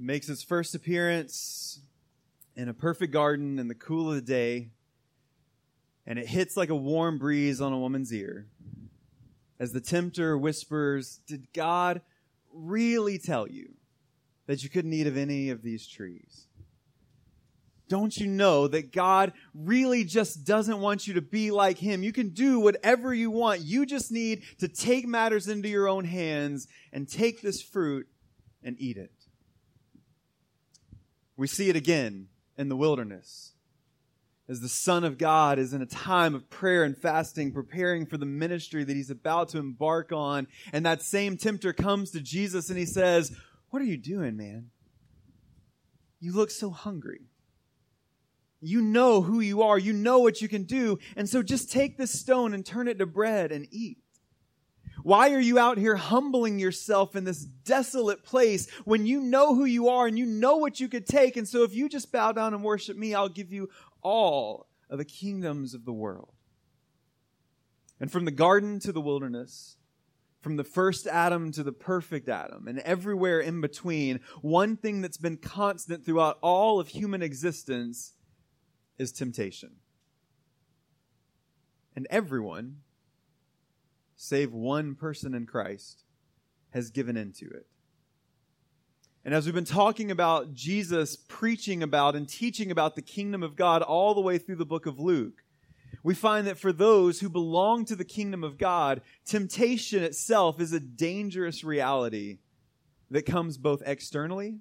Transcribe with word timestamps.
It 0.00 0.06
makes 0.06 0.30
its 0.30 0.42
first 0.42 0.74
appearance 0.74 1.78
in 2.56 2.70
a 2.70 2.72
perfect 2.72 3.12
garden 3.12 3.58
in 3.58 3.68
the 3.68 3.74
cool 3.74 4.08
of 4.08 4.14
the 4.14 4.22
day, 4.22 4.70
and 6.06 6.18
it 6.18 6.26
hits 6.26 6.56
like 6.56 6.70
a 6.70 6.74
warm 6.74 7.18
breeze 7.18 7.60
on 7.60 7.74
a 7.74 7.78
woman's 7.78 8.10
ear 8.10 8.46
as 9.58 9.72
the 9.72 9.80
tempter 9.82 10.38
whispers, 10.38 11.20
Did 11.26 11.52
God 11.52 12.00
really 12.50 13.18
tell 13.18 13.46
you 13.46 13.74
that 14.46 14.62
you 14.62 14.70
couldn't 14.70 14.94
eat 14.94 15.06
of 15.06 15.18
any 15.18 15.50
of 15.50 15.60
these 15.60 15.86
trees? 15.86 16.46
Don't 17.86 18.16
you 18.16 18.26
know 18.26 18.68
that 18.68 18.92
God 18.92 19.34
really 19.52 20.04
just 20.04 20.46
doesn't 20.46 20.80
want 20.80 21.06
you 21.06 21.12
to 21.12 21.20
be 21.20 21.50
like 21.50 21.76
Him? 21.76 22.02
You 22.02 22.12
can 22.12 22.30
do 22.30 22.58
whatever 22.58 23.12
you 23.12 23.30
want. 23.30 23.60
You 23.60 23.84
just 23.84 24.10
need 24.10 24.44
to 24.60 24.68
take 24.68 25.06
matters 25.06 25.46
into 25.46 25.68
your 25.68 25.88
own 25.88 26.06
hands 26.06 26.68
and 26.90 27.06
take 27.06 27.42
this 27.42 27.60
fruit 27.60 28.08
and 28.62 28.76
eat 28.78 28.96
it. 28.96 29.19
We 31.40 31.46
see 31.46 31.70
it 31.70 31.76
again 31.76 32.28
in 32.58 32.68
the 32.68 32.76
wilderness 32.76 33.54
as 34.46 34.60
the 34.60 34.68
Son 34.68 35.04
of 35.04 35.16
God 35.16 35.58
is 35.58 35.72
in 35.72 35.80
a 35.80 35.86
time 35.86 36.34
of 36.34 36.50
prayer 36.50 36.84
and 36.84 36.94
fasting, 36.94 37.50
preparing 37.50 38.04
for 38.04 38.18
the 38.18 38.26
ministry 38.26 38.84
that 38.84 38.94
he's 38.94 39.08
about 39.08 39.48
to 39.50 39.58
embark 39.58 40.12
on. 40.12 40.48
And 40.70 40.84
that 40.84 41.00
same 41.00 41.38
tempter 41.38 41.72
comes 41.72 42.10
to 42.10 42.20
Jesus 42.20 42.68
and 42.68 42.78
he 42.78 42.84
says, 42.84 43.34
What 43.70 43.80
are 43.80 43.86
you 43.86 43.96
doing, 43.96 44.36
man? 44.36 44.66
You 46.20 46.34
look 46.34 46.50
so 46.50 46.68
hungry. 46.68 47.22
You 48.60 48.82
know 48.82 49.22
who 49.22 49.40
you 49.40 49.62
are. 49.62 49.78
You 49.78 49.94
know 49.94 50.18
what 50.18 50.42
you 50.42 50.48
can 50.48 50.64
do. 50.64 50.98
And 51.16 51.26
so 51.26 51.42
just 51.42 51.72
take 51.72 51.96
this 51.96 52.20
stone 52.20 52.52
and 52.52 52.66
turn 52.66 52.86
it 52.86 52.98
to 52.98 53.06
bread 53.06 53.50
and 53.50 53.66
eat. 53.70 53.96
Why 55.02 55.32
are 55.32 55.40
you 55.40 55.58
out 55.58 55.78
here 55.78 55.96
humbling 55.96 56.58
yourself 56.58 57.16
in 57.16 57.24
this 57.24 57.44
desolate 57.44 58.24
place 58.24 58.70
when 58.84 59.06
you 59.06 59.20
know 59.20 59.54
who 59.54 59.64
you 59.64 59.88
are 59.88 60.06
and 60.06 60.18
you 60.18 60.26
know 60.26 60.56
what 60.56 60.80
you 60.80 60.88
could 60.88 61.06
take? 61.06 61.36
And 61.36 61.48
so 61.48 61.62
if 61.62 61.74
you 61.74 61.88
just 61.88 62.12
bow 62.12 62.32
down 62.32 62.54
and 62.54 62.62
worship 62.62 62.96
me, 62.96 63.14
I'll 63.14 63.28
give 63.28 63.52
you 63.52 63.68
all 64.02 64.68
of 64.88 64.98
the 64.98 65.04
kingdoms 65.04 65.74
of 65.74 65.84
the 65.84 65.92
world. 65.92 66.34
And 68.00 68.10
from 68.10 68.24
the 68.24 68.30
garden 68.30 68.78
to 68.80 68.92
the 68.92 69.00
wilderness, 69.00 69.76
from 70.40 70.56
the 70.56 70.64
first 70.64 71.06
Adam 71.06 71.52
to 71.52 71.62
the 71.62 71.72
perfect 71.72 72.28
Adam, 72.28 72.66
and 72.66 72.78
everywhere 72.80 73.40
in 73.40 73.60
between, 73.60 74.20
one 74.40 74.76
thing 74.76 75.02
that's 75.02 75.18
been 75.18 75.36
constant 75.36 76.04
throughout 76.04 76.38
all 76.40 76.80
of 76.80 76.88
human 76.88 77.22
existence 77.22 78.14
is 78.98 79.12
temptation. 79.12 79.76
And 81.94 82.06
everyone, 82.10 82.78
save 84.22 84.52
one 84.52 84.94
person 84.94 85.32
in 85.32 85.46
Christ, 85.46 86.04
has 86.74 86.90
given 86.90 87.16
into 87.16 87.46
it. 87.46 87.66
And 89.24 89.32
as 89.32 89.46
we've 89.46 89.54
been 89.54 89.64
talking 89.64 90.10
about 90.10 90.52
Jesus 90.52 91.16
preaching 91.16 91.82
about 91.82 92.14
and 92.14 92.28
teaching 92.28 92.70
about 92.70 92.96
the 92.96 93.02
kingdom 93.02 93.42
of 93.42 93.56
God 93.56 93.80
all 93.80 94.14
the 94.14 94.20
way 94.20 94.36
through 94.36 94.56
the 94.56 94.66
book 94.66 94.84
of 94.84 94.98
Luke, 94.98 95.42
we 96.02 96.14
find 96.14 96.46
that 96.46 96.58
for 96.58 96.70
those 96.70 97.20
who 97.20 97.30
belong 97.30 97.86
to 97.86 97.96
the 97.96 98.04
kingdom 98.04 98.44
of 98.44 98.58
God, 98.58 99.00
temptation 99.24 100.02
itself 100.02 100.60
is 100.60 100.74
a 100.74 100.80
dangerous 100.80 101.64
reality 101.64 102.40
that 103.10 103.24
comes 103.24 103.56
both 103.56 103.82
externally 103.86 104.58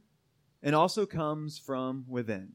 and 0.63 0.73
also 0.73 1.05
comes 1.05 1.59
from 1.59 2.05
within. 2.07 2.53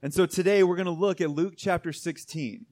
And 0.00 0.14
so 0.14 0.26
today 0.26 0.62
we're 0.62 0.76
going 0.76 0.86
to 0.86 0.92
look 0.92 1.20
at 1.20 1.30
Luke 1.30 1.54
chapter 1.56 1.92
16 1.92 2.66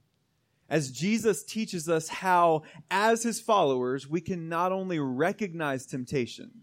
as 0.70 0.92
Jesus 0.92 1.42
teaches 1.42 1.88
us 1.88 2.08
how, 2.08 2.62
as 2.90 3.24
his 3.24 3.40
followers, 3.40 4.08
we 4.08 4.20
can 4.20 4.48
not 4.48 4.70
only 4.70 5.00
recognize 5.00 5.84
temptation, 5.84 6.62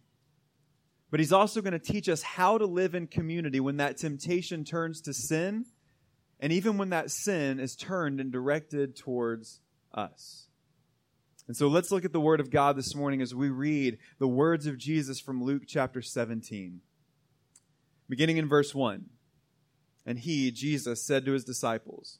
but 1.11 1.19
he's 1.19 1.33
also 1.33 1.61
going 1.61 1.73
to 1.73 1.80
teach 1.80 2.08
us 2.08 2.22
how 2.22 2.58
to 2.58 2.66
live 2.66 2.95
in 2.95 3.08
community 3.08 3.59
when 3.59 3.77
that 3.77 3.97
temptation 3.97 4.64
turns 4.64 5.02
to 5.02 5.14
sin, 5.14 5.66
and 6.39 6.53
even 6.53 6.77
when 6.77 6.89
that 6.91 7.11
sin 7.11 7.59
is 7.59 7.75
turned 7.75 8.22
and 8.22 8.31
directed 8.31 8.95
towards 8.95 9.59
us. 9.93 10.48
And 11.48 11.55
so 11.55 11.67
let's 11.67 11.92
look 11.92 12.05
at 12.05 12.14
the 12.14 12.21
Word 12.21 12.39
of 12.39 12.49
God 12.49 12.77
this 12.77 12.95
morning 12.95 13.21
as 13.21 13.36
we 13.36 13.49
read 13.49 13.98
the 14.20 14.27
words 14.27 14.67
of 14.67 14.77
Jesus 14.77 15.20
from 15.20 15.43
Luke 15.43 15.64
chapter 15.67 16.02
17. 16.02 16.80
Beginning 18.10 18.37
in 18.37 18.48
verse 18.48 18.73
1. 18.73 19.05
And 20.05 20.20
he, 20.20 20.52
Jesus, 20.52 21.05
said 21.05 21.26
to 21.26 21.33
his 21.33 21.43
disciples, 21.43 22.20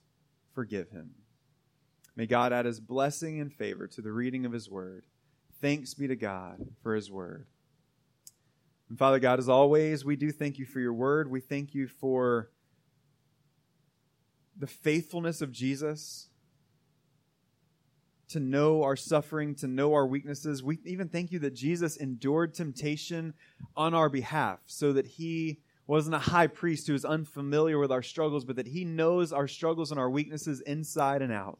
forgive 0.53 0.89
him. 0.89 1.11
May 2.15 2.25
God 2.25 2.53
add 2.53 2.65
his 2.65 2.79
blessing 2.79 3.39
and 3.39 3.53
favor 3.53 3.87
to 3.87 4.01
the 4.01 4.11
reading 4.11 4.45
of 4.45 4.51
his 4.51 4.69
word. 4.69 5.05
Thanks 5.61 5.93
be 5.93 6.07
to 6.07 6.15
God 6.15 6.59
for 6.83 6.95
his 6.95 7.09
word. 7.09 7.47
And 8.89 8.97
Father 8.97 9.19
God, 9.19 9.39
as 9.39 9.47
always, 9.47 10.03
we 10.03 10.15
do 10.15 10.31
thank 10.31 10.59
you 10.59 10.65
for 10.65 10.79
your 10.79 10.93
word. 10.93 11.31
We 11.31 11.39
thank 11.39 11.73
you 11.73 11.87
for 11.87 12.49
the 14.57 14.67
faithfulness 14.67 15.41
of 15.41 15.51
Jesus 15.51 16.27
to 18.29 18.39
know 18.39 18.83
our 18.83 18.95
suffering, 18.95 19.55
to 19.55 19.67
know 19.67 19.93
our 19.93 20.05
weaknesses. 20.05 20.63
We 20.63 20.79
even 20.85 21.09
thank 21.09 21.31
you 21.31 21.39
that 21.39 21.53
Jesus 21.53 21.97
endured 21.97 22.53
temptation 22.53 23.33
on 23.75 23.93
our 23.93 24.09
behalf 24.09 24.59
so 24.65 24.93
that 24.93 25.05
he 25.05 25.59
wasn't 25.91 26.15
a 26.15 26.19
high 26.19 26.47
priest 26.47 26.87
who 26.87 26.93
was 26.93 27.03
unfamiliar 27.03 27.77
with 27.77 27.91
our 27.91 28.01
struggles, 28.01 28.45
but 28.45 28.55
that 28.55 28.67
he 28.67 28.85
knows 28.85 29.33
our 29.33 29.45
struggles 29.45 29.91
and 29.91 29.99
our 29.99 30.09
weaknesses 30.09 30.61
inside 30.61 31.21
and 31.21 31.33
out. 31.33 31.59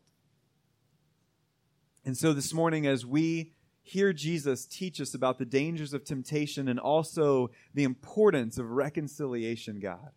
And 2.06 2.16
so 2.16 2.32
this 2.32 2.54
morning, 2.54 2.88
as 2.88 3.06
we 3.06 3.52
hear 3.84 4.14
Jesus 4.14 4.66
teach 4.66 5.02
us 5.02 5.14
about 5.14 5.38
the 5.38 5.44
dangers 5.44 5.94
of 5.94 6.06
temptation 6.06 6.70
and 6.70 6.80
also 6.80 7.52
the 7.74 7.84
importance 7.84 8.58
of 8.58 8.72
reconciliation, 8.72 9.82
God, 9.82 10.12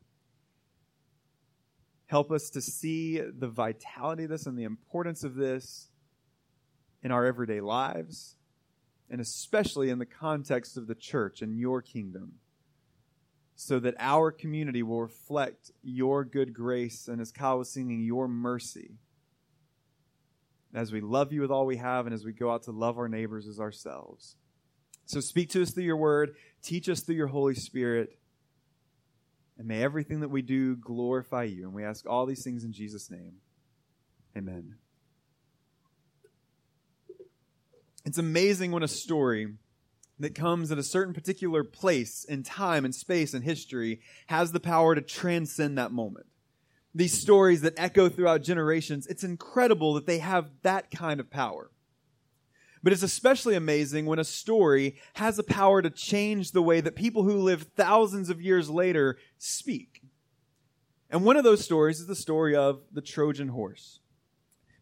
help 2.06 2.30
us 2.30 2.50
to 2.50 2.60
see 2.60 3.18
the 3.18 3.48
vitality 3.48 4.22
of 4.22 4.30
this 4.30 4.46
and 4.46 4.56
the 4.56 4.62
importance 4.62 5.24
of 5.24 5.34
this 5.34 5.88
in 7.02 7.10
our 7.10 7.26
everyday 7.26 7.60
lives, 7.60 8.36
and 9.10 9.20
especially 9.20 9.90
in 9.90 9.98
the 9.98 10.06
context 10.06 10.76
of 10.76 10.86
the 10.86 10.94
church 10.94 11.42
and 11.42 11.58
your 11.58 11.82
kingdom, 11.82 12.34
so 13.66 13.80
that 13.80 13.94
our 13.98 14.30
community 14.30 14.82
will 14.82 15.00
reflect 15.00 15.70
your 15.82 16.22
good 16.22 16.52
grace 16.52 17.08
and, 17.08 17.18
as 17.18 17.32
Kyle 17.32 17.56
was 17.56 17.72
singing, 17.72 18.02
your 18.02 18.28
mercy. 18.28 18.98
As 20.74 20.92
we 20.92 21.00
love 21.00 21.32
you 21.32 21.40
with 21.40 21.50
all 21.50 21.64
we 21.64 21.78
have, 21.78 22.04
and 22.04 22.14
as 22.14 22.26
we 22.26 22.32
go 22.32 22.50
out 22.50 22.64
to 22.64 22.72
love 22.72 22.98
our 22.98 23.08
neighbors 23.08 23.48
as 23.48 23.58
ourselves. 23.58 24.36
So 25.06 25.20
speak 25.20 25.48
to 25.50 25.62
us 25.62 25.70
through 25.70 25.84
your 25.84 25.96
word, 25.96 26.36
teach 26.62 26.90
us 26.90 27.00
through 27.00 27.14
your 27.14 27.28
Holy 27.28 27.54
Spirit, 27.54 28.18
and 29.56 29.66
may 29.66 29.82
everything 29.82 30.20
that 30.20 30.28
we 30.30 30.42
do 30.42 30.76
glorify 30.76 31.44
you. 31.44 31.62
And 31.62 31.72
we 31.72 31.84
ask 31.84 32.06
all 32.06 32.26
these 32.26 32.44
things 32.44 32.64
in 32.64 32.72
Jesus' 32.74 33.10
name. 33.10 33.36
Amen. 34.36 34.74
It's 38.04 38.18
amazing 38.18 38.72
when 38.72 38.82
a 38.82 38.88
story 38.88 39.54
that 40.18 40.34
comes 40.34 40.70
at 40.70 40.78
a 40.78 40.82
certain 40.82 41.14
particular 41.14 41.64
place 41.64 42.24
in 42.24 42.42
time 42.42 42.84
and 42.84 42.94
space 42.94 43.34
and 43.34 43.44
history 43.44 44.00
has 44.26 44.52
the 44.52 44.60
power 44.60 44.94
to 44.94 45.00
transcend 45.00 45.76
that 45.76 45.92
moment. 45.92 46.26
These 46.94 47.20
stories 47.20 47.62
that 47.62 47.74
echo 47.76 48.08
throughout 48.08 48.42
generations, 48.42 49.06
it's 49.08 49.24
incredible 49.24 49.94
that 49.94 50.06
they 50.06 50.18
have 50.18 50.50
that 50.62 50.90
kind 50.90 51.18
of 51.18 51.30
power. 51.30 51.70
But 52.84 52.92
it's 52.92 53.02
especially 53.02 53.56
amazing 53.56 54.06
when 54.06 54.18
a 54.18 54.24
story 54.24 54.96
has 55.14 55.36
the 55.36 55.42
power 55.42 55.82
to 55.82 55.90
change 55.90 56.52
the 56.52 56.62
way 56.62 56.80
that 56.80 56.94
people 56.94 57.24
who 57.24 57.38
live 57.38 57.68
thousands 57.74 58.30
of 58.30 58.42
years 58.42 58.70
later 58.70 59.16
speak. 59.38 60.02
And 61.10 61.24
one 61.24 61.36
of 61.36 61.44
those 61.44 61.64
stories 61.64 61.98
is 61.98 62.06
the 62.06 62.14
story 62.14 62.54
of 62.54 62.82
the 62.92 63.00
Trojan 63.00 63.48
horse. 63.48 64.00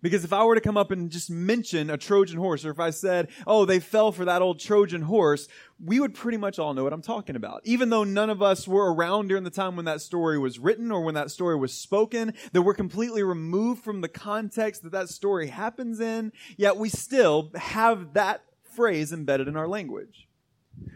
Because 0.02 0.25
if 0.25 0.32
I 0.32 0.44
were 0.44 0.56
to 0.56 0.60
come 0.60 0.76
up 0.76 0.90
and 0.90 1.10
just 1.10 1.31
mention 1.31 1.88
a 1.88 1.96
Trojan 1.96 2.38
horse, 2.38 2.64
or 2.64 2.70
if 2.70 2.81
I 2.81 2.90
said, 2.90 3.28
oh, 3.46 3.64
they 3.64 3.78
fell 3.78 4.10
for 4.10 4.25
that 4.25 4.43
old 4.43 4.58
Trojan 4.58 5.02
horse, 5.02 5.46
we 5.82 6.00
would 6.00 6.12
pretty 6.12 6.38
much 6.38 6.58
all 6.58 6.75
know 6.75 6.82
what 6.82 6.93
I'm 6.93 7.02
talking 7.02 7.37
about. 7.37 7.62
Even 7.64 7.88
though 7.88 8.02
none 8.02 8.28
of 8.28 8.43
us 8.43 8.66
were 8.66 8.93
around 8.93 9.28
during 9.28 9.44
the 9.44 9.50
time 9.50 9.76
when 9.76 9.84
that 9.84 10.00
story 10.00 10.38
was 10.38 10.58
written 10.58 10.90
or 10.90 11.02
when 11.02 11.14
that 11.14 11.31
story 11.31 11.56
was 11.56 11.72
spoken, 11.72 12.34
that 12.52 12.62
we're 12.62 12.75
completely 12.75 13.22
removed 13.22 13.84
from 13.84 14.00
the 14.00 14.08
context 14.08 14.82
that 14.82 14.93
that 14.93 15.08
story 15.08 15.46
happens 15.46 16.00
in, 16.00 16.32
yet 16.56 16.76
we 16.76 16.88
still 16.88 17.52
have 17.54 18.12
that 18.14 18.43
phrase 18.64 19.12
embedded 19.12 19.46
in 19.46 19.56
our 19.56 19.69
language. 19.69 20.28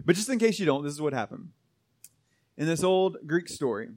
But 0.05 0.17
just 0.17 0.29
in 0.29 0.39
case 0.41 0.59
you 0.59 0.67
don't, 0.67 0.83
this 0.83 0.93
is 0.93 1.01
what 1.01 1.13
happened. 1.13 1.51
in 2.57 2.67
this 2.67 2.83
old 2.83 3.19
Greek 3.27 3.49
story. 3.49 3.91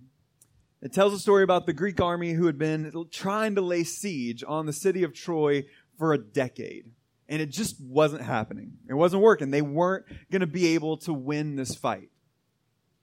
It 0.82 0.94
tells 0.94 1.14
a 1.14 1.20
story 1.20 1.44
about 1.44 1.66
the 1.66 1.74
Greek 1.74 2.00
army 2.00 2.34
who 2.34 2.46
had 2.46 2.58
been 2.58 3.06
trying 3.12 3.56
to 3.56 3.62
lay 3.62 3.84
siege 3.84 4.44
on 4.48 4.66
the 4.66 4.74
city 4.74 5.04
of 5.04 5.14
Troy 5.14 5.66
for 5.98 6.14
a 6.14 6.18
decade. 6.18 6.92
And 7.28 7.42
it 7.42 7.50
just 7.50 7.80
wasn't 7.82 8.24
happening. 8.24 8.74
It 8.90 8.94
wasn't 8.94 9.22
working. 9.22 9.52
They 9.52 9.62
weren't 9.62 10.06
going 10.32 10.40
to 10.40 10.48
be 10.48 10.74
able 10.74 10.98
to 10.98 11.14
win 11.14 11.56
this 11.56 11.76
fight 11.76 12.10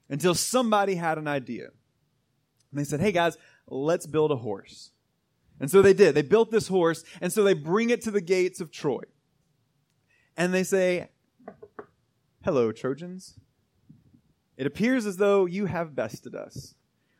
until 0.09 0.33
somebody 0.33 0.95
had 0.95 1.17
an 1.17 1.27
idea. 1.27 1.67
And 2.71 2.79
they 2.79 2.83
said, 2.83 2.99
hey 2.99 3.11
guys, 3.11 3.37
let's 3.67 4.05
build 4.05 4.31
a 4.31 4.37
horse. 4.37 4.91
And 5.59 5.71
so 5.71 5.81
they 5.81 5.93
did. 5.93 6.13
They 6.13 6.21
built 6.21 6.51
this 6.51 6.67
horse, 6.67 7.03
and 7.19 7.33
so 7.33 7.43
they 7.43 7.53
bring 7.53 7.89
it 7.89 8.01
to 8.03 8.11
the 8.11 8.21
gates 8.21 8.61
of 8.61 8.71
Troy. 8.71 9.01
And 10.35 10.53
they 10.53 10.63
say, 10.63 11.09
Hello, 12.43 12.71
Trojans. 12.71 13.39
It 14.55 14.67
appears 14.67 15.05
as 15.05 15.17
though 15.17 15.45
you 15.45 15.65
have 15.65 15.95
bested 15.95 16.35
us. 16.35 16.75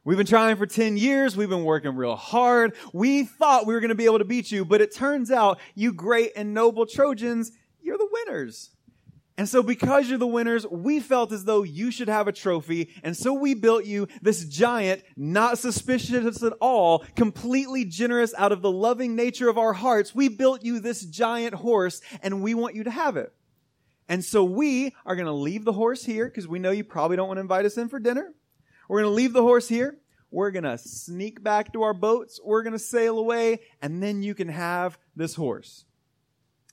We've 0.07 0.15
been 0.15 0.25
trying 0.25 0.55
for 0.55 0.65
10 0.65 0.95
years. 0.95 1.35
We've 1.35 1.49
been 1.49 1.65
working 1.65 1.93
real 1.93 2.15
hard. 2.15 2.77
We 2.93 3.25
thought 3.25 3.65
we 3.65 3.73
were 3.73 3.81
going 3.81 3.89
to 3.89 3.95
be 3.95 4.05
able 4.05 4.19
to 4.19 4.23
beat 4.23 4.49
you, 4.49 4.63
but 4.63 4.79
it 4.79 4.95
turns 4.95 5.31
out 5.31 5.59
you 5.75 5.91
great 5.91 6.31
and 6.37 6.53
noble 6.53 6.85
Trojans, 6.85 7.51
you're 7.81 7.97
the 7.97 8.07
winners. 8.09 8.69
And 9.37 9.49
so 9.49 9.61
because 9.61 10.07
you're 10.07 10.17
the 10.17 10.25
winners, 10.25 10.65
we 10.65 11.01
felt 11.01 11.33
as 11.33 11.43
though 11.43 11.63
you 11.63 11.91
should 11.91 12.07
have 12.07 12.29
a 12.29 12.31
trophy. 12.31 12.89
And 13.03 13.17
so 13.17 13.33
we 13.33 13.53
built 13.53 13.83
you 13.83 14.07
this 14.21 14.45
giant, 14.45 15.03
not 15.17 15.57
suspicious 15.57 16.41
at 16.41 16.53
all, 16.61 16.99
completely 17.17 17.83
generous 17.83 18.33
out 18.37 18.53
of 18.53 18.61
the 18.61 18.71
loving 18.71 19.13
nature 19.13 19.49
of 19.49 19.57
our 19.57 19.73
hearts. 19.73 20.15
We 20.15 20.29
built 20.29 20.63
you 20.63 20.79
this 20.79 21.03
giant 21.05 21.53
horse 21.53 21.99
and 22.23 22.41
we 22.41 22.53
want 22.53 22.75
you 22.75 22.85
to 22.85 22.91
have 22.91 23.17
it. 23.17 23.33
And 24.07 24.23
so 24.23 24.45
we 24.45 24.95
are 25.05 25.17
going 25.17 25.25
to 25.25 25.33
leave 25.33 25.65
the 25.65 25.73
horse 25.73 26.05
here 26.05 26.27
because 26.27 26.47
we 26.47 26.59
know 26.59 26.71
you 26.71 26.85
probably 26.85 27.17
don't 27.17 27.27
want 27.27 27.39
to 27.39 27.41
invite 27.41 27.65
us 27.65 27.77
in 27.77 27.89
for 27.89 27.99
dinner. 27.99 28.33
We're 28.87 29.01
going 29.01 29.11
to 29.11 29.15
leave 29.15 29.33
the 29.33 29.41
horse 29.41 29.67
here. 29.67 29.97
We're 30.31 30.51
going 30.51 30.63
to 30.63 30.77
sneak 30.77 31.41
back 31.41 31.73
to 31.73 31.83
our 31.83 31.93
boats. 31.93 32.39
We're 32.43 32.63
going 32.63 32.73
to 32.73 32.79
sail 32.79 33.17
away 33.17 33.61
and 33.81 34.03
then 34.03 34.23
you 34.23 34.35
can 34.35 34.49
have 34.49 34.97
this 35.15 35.35
horse. 35.35 35.85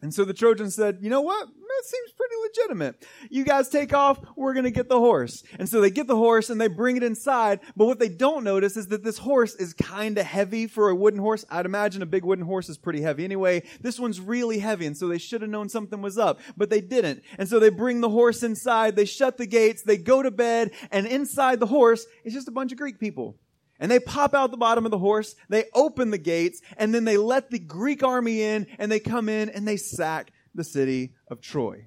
And 0.05 0.13
so 0.13 0.27
the 0.27 0.35
Trojans 0.35 0.75
said, 0.75 0.99
you 1.01 1.09
know 1.09 1.23
what? 1.23 1.47
That 1.49 1.85
seems 1.87 2.13
pretty 2.13 2.35
legitimate. 2.43 3.07
You 3.31 3.43
guys 3.43 3.71
take 3.71 3.95
off. 3.95 4.21
We're 4.37 4.53
going 4.53 4.67
to 4.67 4.71
get 4.71 4.91
the 4.91 4.99
horse. 4.99 5.43
And 5.59 5.67
so 5.67 5.81
they 5.81 5.89
get 5.89 6.07
the 6.07 6.15
horse 6.15 6.51
and 6.51 6.61
they 6.61 6.69
bring 6.69 6.99
it 6.99 7.03
inside. 7.03 7.61
But 7.75 7.87
what 7.87 7.99
they 7.99 8.11
don't 8.11 8.45
notice 8.45 8.77
is 8.77 8.89
that 8.89 9.03
this 9.03 9.17
horse 9.17 9.55
is 9.55 9.73
kind 9.73 10.19
of 10.19 10.27
heavy 10.27 10.67
for 10.67 10.91
a 10.91 10.95
wooden 10.95 11.21
horse. 11.21 11.47
I'd 11.49 11.65
imagine 11.65 12.03
a 12.03 12.07
big 12.07 12.23
wooden 12.23 12.45
horse 12.45 12.69
is 12.69 12.77
pretty 12.77 13.01
heavy. 13.01 13.25
Anyway, 13.25 13.63
this 13.81 13.99
one's 13.99 14.21
really 14.21 14.59
heavy. 14.59 14.85
And 14.85 14.95
so 14.95 15.09
they 15.09 15.17
should 15.17 15.41
have 15.41 15.51
known 15.51 15.71
something 15.71 16.03
was 16.03 16.19
up, 16.19 16.39
but 16.55 16.69
they 16.69 16.83
didn't. 16.83 17.23
And 17.39 17.49
so 17.49 17.59
they 17.59 17.71
bring 17.71 18.03
the 18.03 18.11
horse 18.11 18.43
inside. 18.43 18.97
They 18.97 19.07
shut 19.07 19.39
the 19.39 19.47
gates. 19.47 19.85
They 19.85 19.97
go 19.97 20.23
to 20.23 20.31
bed. 20.31 20.73
And 20.93 21.07
inside 21.07 21.61
the 21.61 21.67
horse 21.67 22.05
is 22.25 22.35
just 22.35 22.47
a 22.47 22.53
bunch 22.53 22.73
of 22.73 22.79
Greek 22.79 23.01
people. 23.01 23.39
And 23.85 23.91
they 23.91 24.01
pop 24.01 24.33
out 24.33 24.51
the 24.51 24.57
bottom 24.57 24.87
of 24.87 24.91
the 24.91 24.99
horse, 24.99 25.37
they 25.51 25.67
open 25.75 26.11
the 26.11 26.17
gates, 26.17 26.63
and 26.79 26.95
then 26.95 27.05
they 27.05 27.19
let 27.19 27.51
the 27.51 27.59
Greek 27.59 28.03
army 28.03 28.41
in, 28.41 28.67
and 28.79 28.91
they 28.91 28.99
come 28.99 29.29
in 29.29 29.51
and 29.51 29.69
they 29.69 29.77
sack 29.77 30.33
the 30.55 30.65
city 30.65 31.13
of 31.29 31.43
Troy. 31.43 31.85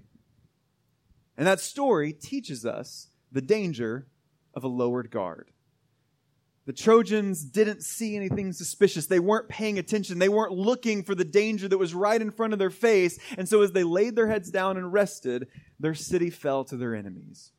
And 1.36 1.48
that 1.48 1.60
story 1.60 2.14
teaches 2.14 2.68
us 2.68 3.08
the 3.32 3.42
danger 3.42 4.10
of 4.54 4.64
a 4.64 4.68
lowered 4.68 5.10
guard. 5.10 5.50
The 6.68 6.74
Trojans 6.74 7.44
didn't 7.44 7.82
see 7.82 8.16
anything 8.16 8.54
suspicious. 8.54 9.08
They 9.08 9.20
weren't 9.20 9.50
paying 9.50 9.80
attention. 9.80 10.20
They 10.20 10.30
weren't 10.30 10.54
looking 10.54 11.02
for 11.02 11.16
the 11.16 11.26
danger 11.26 11.68
that 11.68 11.80
was 11.80 11.96
right 11.96 12.22
in 12.22 12.30
front 12.30 12.54
of 12.54 12.60
their 12.60 12.70
face. 12.70 13.18
And 13.40 13.50
so 13.50 13.64
as 13.64 13.72
they 13.72 13.84
laid 13.84 14.16
their 14.16 14.28
heads 14.28 14.52
down 14.52 14.78
and 14.78 14.94
rested, 14.94 15.48
their 15.80 15.96
city 15.96 16.30
fell 16.30 16.64
to 16.66 16.78
their 16.78 16.94
enemies. 16.94 17.54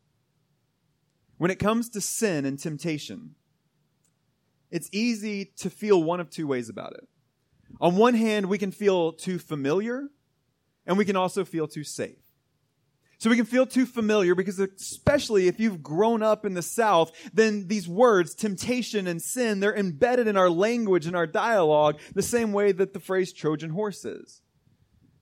When 1.38 1.50
it 1.50 1.58
comes 1.58 1.88
to 1.88 2.00
sin 2.00 2.44
and 2.44 2.56
temptation, 2.56 3.34
it's 4.70 4.88
easy 4.92 5.52
to 5.58 5.70
feel 5.70 6.02
one 6.02 6.20
of 6.20 6.30
two 6.30 6.46
ways 6.46 6.68
about 6.68 6.92
it. 6.94 7.08
On 7.80 7.96
one 7.96 8.14
hand, 8.14 8.46
we 8.46 8.58
can 8.58 8.72
feel 8.72 9.12
too 9.12 9.38
familiar, 9.38 10.08
and 10.86 10.98
we 10.98 11.04
can 11.04 11.16
also 11.16 11.44
feel 11.44 11.68
too 11.68 11.84
safe. 11.84 12.18
So 13.18 13.28
we 13.28 13.36
can 13.36 13.46
feel 13.46 13.66
too 13.66 13.84
familiar 13.84 14.36
because 14.36 14.60
especially 14.60 15.48
if 15.48 15.58
you've 15.58 15.82
grown 15.82 16.22
up 16.22 16.44
in 16.44 16.54
the 16.54 16.62
South, 16.62 17.10
then 17.34 17.66
these 17.66 17.88
words, 17.88 18.32
temptation 18.32 19.08
and 19.08 19.20
sin, 19.20 19.58
they're 19.58 19.76
embedded 19.76 20.28
in 20.28 20.36
our 20.36 20.48
language 20.48 21.04
and 21.04 21.16
our 21.16 21.26
dialogue 21.26 21.98
the 22.14 22.22
same 22.22 22.52
way 22.52 22.70
that 22.70 22.92
the 22.92 23.00
phrase 23.00 23.32
Trojan 23.32 23.70
horse 23.70 24.04
is. 24.04 24.40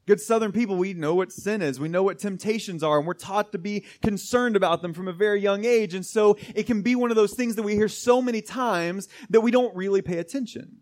Good 0.06 0.20
Southern 0.20 0.52
people, 0.52 0.76
we 0.76 0.94
know 0.94 1.16
what 1.16 1.32
sin 1.32 1.60
is. 1.62 1.80
We 1.80 1.88
know 1.88 2.04
what 2.04 2.20
temptations 2.20 2.84
are, 2.84 2.98
and 2.98 3.06
we're 3.06 3.14
taught 3.14 3.50
to 3.52 3.58
be 3.58 3.84
concerned 4.02 4.54
about 4.54 4.80
them 4.80 4.94
from 4.94 5.08
a 5.08 5.12
very 5.12 5.40
young 5.40 5.64
age. 5.64 5.94
And 5.94 6.06
so 6.06 6.36
it 6.54 6.64
can 6.64 6.82
be 6.82 6.94
one 6.94 7.10
of 7.10 7.16
those 7.16 7.34
things 7.34 7.56
that 7.56 7.64
we 7.64 7.74
hear 7.74 7.88
so 7.88 8.22
many 8.22 8.40
times 8.40 9.08
that 9.30 9.40
we 9.40 9.50
don't 9.50 9.74
really 9.74 10.02
pay 10.02 10.18
attention. 10.18 10.78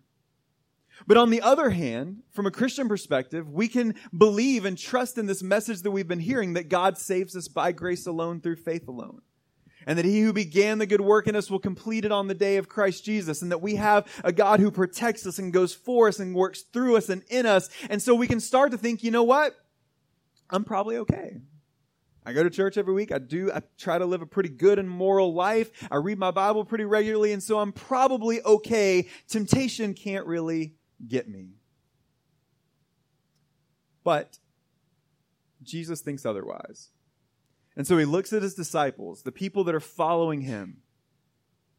But 1.07 1.17
on 1.17 1.31
the 1.31 1.41
other 1.41 1.71
hand, 1.71 2.23
from 2.31 2.47
a 2.47 2.51
Christian 2.51 2.87
perspective, 2.87 3.51
we 3.51 3.67
can 3.67 3.95
believe 4.17 4.65
and 4.65 4.77
trust 4.77 5.17
in 5.19 5.27
this 5.27 5.43
message 5.43 5.83
that 5.83 5.91
we've 5.91 6.07
been 6.07 6.21
hearing 6.21 6.53
that 6.53 6.69
God 6.69 6.99
saves 6.99 7.35
us 7.35 7.49
by 7.49 7.73
grace 7.73 8.07
alone 8.07 8.41
through 8.41 8.57
faith 8.57 8.87
alone 8.87 9.23
and 9.87 9.99
that 9.99 10.05
he 10.05 10.21
who 10.21 10.33
began 10.33 10.79
the 10.79 10.87
good 10.87 11.01
work 11.01 11.27
in 11.27 11.37
us 11.37 11.51
will 11.51 11.59
complete 11.59 12.05
it 12.05 12.13
on 12.13 12.29
the 12.29 12.35
day 12.35 12.57
of 12.57 12.69
Christ 12.69 13.05
Jesus, 13.05 13.43
and 13.43 13.51
that 13.51 13.63
we 13.63 13.77
have 13.77 14.07
a 14.25 14.33
God 14.33 14.61
who 14.61 14.71
protects 14.71 15.27
us 15.27 15.39
and 15.39 15.53
goes 15.53 15.75
for 15.75 16.09
us 16.09 16.19
and 16.19 16.35
works 16.35 16.63
through 16.63 16.97
us 16.97 17.09
and 17.09 17.23
in 17.29 17.47
us. 17.47 17.69
And 17.91 18.03
so 18.03 18.15
we 18.15 18.27
can 18.27 18.41
start 18.41 18.73
to 18.73 18.79
think, 18.79 19.03
you 19.03 19.11
know 19.11 19.25
what? 19.25 19.55
I'm 20.51 20.65
probably 20.65 20.97
okay. 20.99 21.41
I 22.27 22.33
go 22.33 22.43
to 22.43 22.51
church 22.51 22.79
every 22.79 22.95
week. 22.95 23.13
I 23.13 23.19
do, 23.19 23.53
I 23.53 23.61
try 23.77 23.99
to 23.99 24.07
live 24.07 24.23
a 24.23 24.27
pretty 24.27 24.49
good 24.49 24.79
and 24.79 24.89
moral 24.89 25.35
life. 25.35 25.71
I 25.91 25.97
read 25.97 26.19
my 26.19 26.31
Bible 26.31 26.65
pretty 26.65 26.85
regularly, 26.85 27.33
and 27.33 27.43
so 27.43 27.59
I'm 27.59 27.73
probably 27.73 28.41
okay. 28.43 29.09
Temptation 29.29 29.93
can't 29.93 30.27
really 30.27 30.75
get 31.07 31.29
me. 31.29 31.49
But 34.05 34.39
Jesus 35.63 36.01
thinks 36.01 36.25
otherwise. 36.25 36.91
And 37.77 37.87
so 37.87 37.99
he 37.99 38.05
looks 38.05 38.33
at 38.33 38.43
his 38.43 38.55
disciples, 38.55 39.23
the 39.23 39.33
people 39.33 39.65
that 39.65 39.75
are 39.75 39.81
following 39.81 40.43
him, 40.43 40.79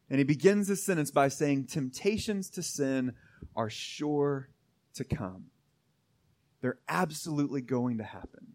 and 0.08 0.18
he 0.18 0.24
begins 0.24 0.68
his 0.68 0.84
sentence 0.84 1.10
by 1.10 1.28
saying, 1.28 1.66
Temptations 1.66 2.50
to 2.50 2.62
sin 2.62 3.14
are 3.56 3.70
sure 3.70 4.50
to 4.94 5.04
come. 5.04 5.46
They're 6.60 6.78
absolutely 6.88 7.60
going 7.60 7.98
to 7.98 8.04
happen. 8.04 8.54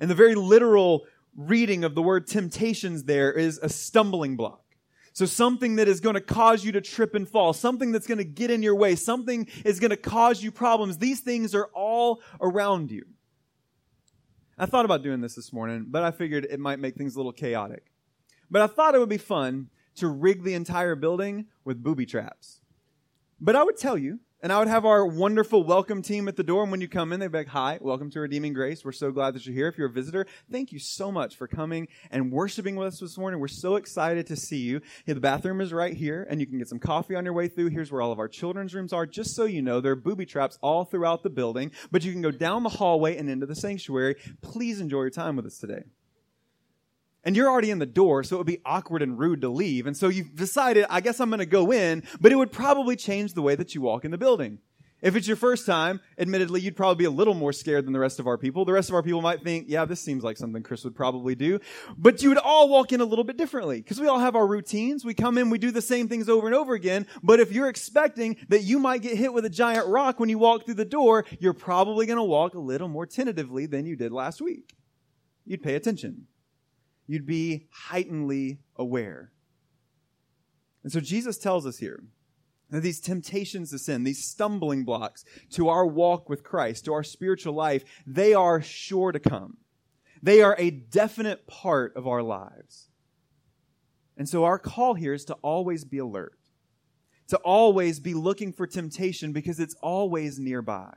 And 0.00 0.10
the 0.10 0.14
very 0.14 0.34
literal 0.34 1.06
reading 1.36 1.84
of 1.84 1.94
the 1.94 2.02
word 2.02 2.26
temptations 2.26 3.04
there 3.04 3.32
is 3.32 3.58
a 3.58 3.68
stumbling 3.68 4.36
block. 4.36 4.62
So 5.12 5.26
something 5.26 5.76
that 5.76 5.88
is 5.88 6.00
going 6.00 6.14
to 6.14 6.20
cause 6.20 6.64
you 6.64 6.72
to 6.72 6.80
trip 6.80 7.14
and 7.14 7.28
fall, 7.28 7.52
something 7.52 7.90
that's 7.90 8.06
going 8.06 8.18
to 8.18 8.24
get 8.24 8.52
in 8.52 8.62
your 8.62 8.76
way, 8.76 8.94
something 8.94 9.48
is 9.64 9.80
going 9.80 9.90
to 9.90 9.96
cause 9.96 10.42
you 10.42 10.52
problems. 10.52 10.98
These 10.98 11.20
things 11.20 11.56
are 11.56 11.68
all 11.74 12.20
around 12.40 12.92
you. 12.92 13.04
I 14.58 14.66
thought 14.66 14.84
about 14.84 15.02
doing 15.02 15.20
this 15.20 15.36
this 15.36 15.52
morning, 15.52 15.86
but 15.88 16.02
I 16.02 16.10
figured 16.10 16.44
it 16.44 16.58
might 16.58 16.80
make 16.80 16.96
things 16.96 17.14
a 17.14 17.18
little 17.18 17.32
chaotic. 17.32 17.92
But 18.50 18.62
I 18.62 18.66
thought 18.66 18.94
it 18.94 18.98
would 18.98 19.08
be 19.08 19.18
fun 19.18 19.70
to 19.96 20.08
rig 20.08 20.42
the 20.42 20.54
entire 20.54 20.96
building 20.96 21.46
with 21.64 21.82
booby 21.82 22.06
traps. 22.06 22.60
But 23.40 23.54
I 23.54 23.62
would 23.62 23.76
tell 23.76 23.96
you 23.96 24.18
and 24.40 24.52
I 24.52 24.58
would 24.60 24.68
have 24.68 24.84
our 24.84 25.04
wonderful 25.04 25.64
welcome 25.64 26.00
team 26.00 26.28
at 26.28 26.36
the 26.36 26.44
door. 26.44 26.62
And 26.62 26.70
when 26.70 26.80
you 26.80 26.88
come 26.88 27.12
in, 27.12 27.18
they'd 27.18 27.32
be 27.32 27.38
like, 27.38 27.48
Hi, 27.48 27.78
welcome 27.80 28.08
to 28.10 28.20
Redeeming 28.20 28.52
Grace. 28.52 28.84
We're 28.84 28.92
so 28.92 29.10
glad 29.10 29.34
that 29.34 29.44
you're 29.44 29.54
here. 29.54 29.66
If 29.66 29.76
you're 29.76 29.88
a 29.88 29.92
visitor, 29.92 30.26
thank 30.50 30.70
you 30.70 30.78
so 30.78 31.10
much 31.10 31.36
for 31.36 31.48
coming 31.48 31.88
and 32.10 32.30
worshiping 32.30 32.76
with 32.76 32.88
us 32.88 33.00
this 33.00 33.18
morning. 33.18 33.40
We're 33.40 33.48
so 33.48 33.74
excited 33.76 34.28
to 34.28 34.36
see 34.36 34.58
you. 34.58 34.80
the 35.06 35.16
bathroom 35.16 35.60
is 35.60 35.72
right 35.72 35.94
here, 35.94 36.26
and 36.30 36.40
you 36.40 36.46
can 36.46 36.58
get 36.58 36.68
some 36.68 36.78
coffee 36.78 37.16
on 37.16 37.24
your 37.24 37.34
way 37.34 37.48
through. 37.48 37.70
Here's 37.70 37.90
where 37.90 38.00
all 38.00 38.12
of 38.12 38.20
our 38.20 38.28
children's 38.28 38.74
rooms 38.74 38.92
are. 38.92 39.06
Just 39.06 39.34
so 39.34 39.44
you 39.44 39.60
know, 39.60 39.80
there 39.80 39.92
are 39.92 39.96
booby 39.96 40.24
traps 40.24 40.56
all 40.62 40.84
throughout 40.84 41.24
the 41.24 41.30
building, 41.30 41.72
but 41.90 42.04
you 42.04 42.12
can 42.12 42.22
go 42.22 42.30
down 42.30 42.62
the 42.62 42.68
hallway 42.68 43.16
and 43.16 43.28
into 43.28 43.46
the 43.46 43.56
sanctuary. 43.56 44.14
Please 44.40 44.80
enjoy 44.80 45.00
your 45.00 45.10
time 45.10 45.34
with 45.34 45.46
us 45.46 45.58
today 45.58 45.82
and 47.24 47.36
you're 47.36 47.48
already 47.48 47.70
in 47.70 47.78
the 47.78 47.86
door, 47.86 48.22
so 48.22 48.36
it 48.36 48.38
would 48.38 48.46
be 48.46 48.60
awkward 48.64 49.02
and 49.02 49.18
rude 49.18 49.40
to 49.42 49.48
leave. 49.48 49.86
And 49.86 49.96
so 49.96 50.08
you've 50.08 50.34
decided, 50.34 50.86
I 50.88 51.00
guess 51.00 51.20
I'm 51.20 51.30
going 51.30 51.40
to 51.40 51.46
go 51.46 51.72
in, 51.72 52.04
but 52.20 52.32
it 52.32 52.36
would 52.36 52.52
probably 52.52 52.96
change 52.96 53.34
the 53.34 53.42
way 53.42 53.54
that 53.54 53.74
you 53.74 53.80
walk 53.80 54.04
in 54.04 54.10
the 54.10 54.18
building. 54.18 54.58
If 55.00 55.14
it's 55.14 55.28
your 55.28 55.36
first 55.36 55.64
time, 55.64 56.00
admittedly, 56.18 56.60
you'd 56.60 56.74
probably 56.74 56.96
be 56.96 57.04
a 57.04 57.10
little 57.10 57.34
more 57.34 57.52
scared 57.52 57.86
than 57.86 57.92
the 57.92 58.00
rest 58.00 58.18
of 58.18 58.26
our 58.26 58.36
people. 58.36 58.64
The 58.64 58.72
rest 58.72 58.88
of 58.88 58.96
our 58.96 59.02
people 59.02 59.22
might 59.22 59.44
think, 59.44 59.66
yeah, 59.68 59.84
this 59.84 60.00
seems 60.00 60.24
like 60.24 60.36
something 60.36 60.60
Chris 60.64 60.82
would 60.82 60.96
probably 60.96 61.36
do. 61.36 61.60
But 61.96 62.20
you 62.20 62.30
would 62.30 62.38
all 62.38 62.68
walk 62.68 62.92
in 62.92 63.00
a 63.00 63.04
little 63.04 63.22
bit 63.24 63.36
differently 63.36 63.80
because 63.80 64.00
we 64.00 64.08
all 64.08 64.18
have 64.18 64.34
our 64.34 64.46
routines. 64.46 65.04
We 65.04 65.14
come 65.14 65.38
in, 65.38 65.50
we 65.50 65.58
do 65.58 65.70
the 65.70 65.80
same 65.80 66.08
things 66.08 66.28
over 66.28 66.48
and 66.48 66.54
over 66.54 66.74
again. 66.74 67.06
But 67.22 67.38
if 67.38 67.52
you're 67.52 67.68
expecting 67.68 68.38
that 68.48 68.64
you 68.64 68.80
might 68.80 69.02
get 69.02 69.16
hit 69.16 69.32
with 69.32 69.44
a 69.44 69.50
giant 69.50 69.86
rock 69.86 70.18
when 70.18 70.28
you 70.28 70.38
walk 70.38 70.64
through 70.64 70.74
the 70.74 70.84
door, 70.84 71.24
you're 71.38 71.52
probably 71.52 72.04
going 72.04 72.16
to 72.16 72.24
walk 72.24 72.54
a 72.54 72.60
little 72.60 72.88
more 72.88 73.06
tentatively 73.06 73.66
than 73.66 73.86
you 73.86 73.94
did 73.94 74.10
last 74.10 74.40
week. 74.40 74.74
You'd 75.46 75.62
pay 75.62 75.76
attention 75.76 76.26
you'd 77.08 77.26
be 77.26 77.66
heightenedly 77.72 78.60
aware. 78.76 79.32
And 80.84 80.92
so 80.92 81.00
Jesus 81.00 81.38
tells 81.38 81.66
us 81.66 81.78
here 81.78 82.04
that 82.70 82.82
these 82.82 83.00
temptations 83.00 83.70
to 83.70 83.78
sin, 83.78 84.04
these 84.04 84.24
stumbling 84.24 84.84
blocks 84.84 85.24
to 85.52 85.68
our 85.68 85.86
walk 85.86 86.28
with 86.28 86.44
Christ, 86.44 86.84
to 86.84 86.92
our 86.92 87.02
spiritual 87.02 87.54
life, 87.54 87.82
they 88.06 88.34
are 88.34 88.62
sure 88.62 89.10
to 89.10 89.18
come. 89.18 89.56
They 90.22 90.42
are 90.42 90.54
a 90.58 90.70
definite 90.70 91.46
part 91.46 91.96
of 91.96 92.06
our 92.06 92.22
lives. 92.22 92.88
And 94.16 94.28
so 94.28 94.44
our 94.44 94.58
call 94.58 94.94
here 94.94 95.14
is 95.14 95.24
to 95.26 95.34
always 95.34 95.84
be 95.84 95.98
alert, 95.98 96.38
to 97.28 97.38
always 97.38 98.00
be 98.00 98.14
looking 98.14 98.52
for 98.52 98.66
temptation 98.66 99.32
because 99.32 99.60
it's 99.60 99.76
always 99.80 100.38
nearby. 100.38 100.92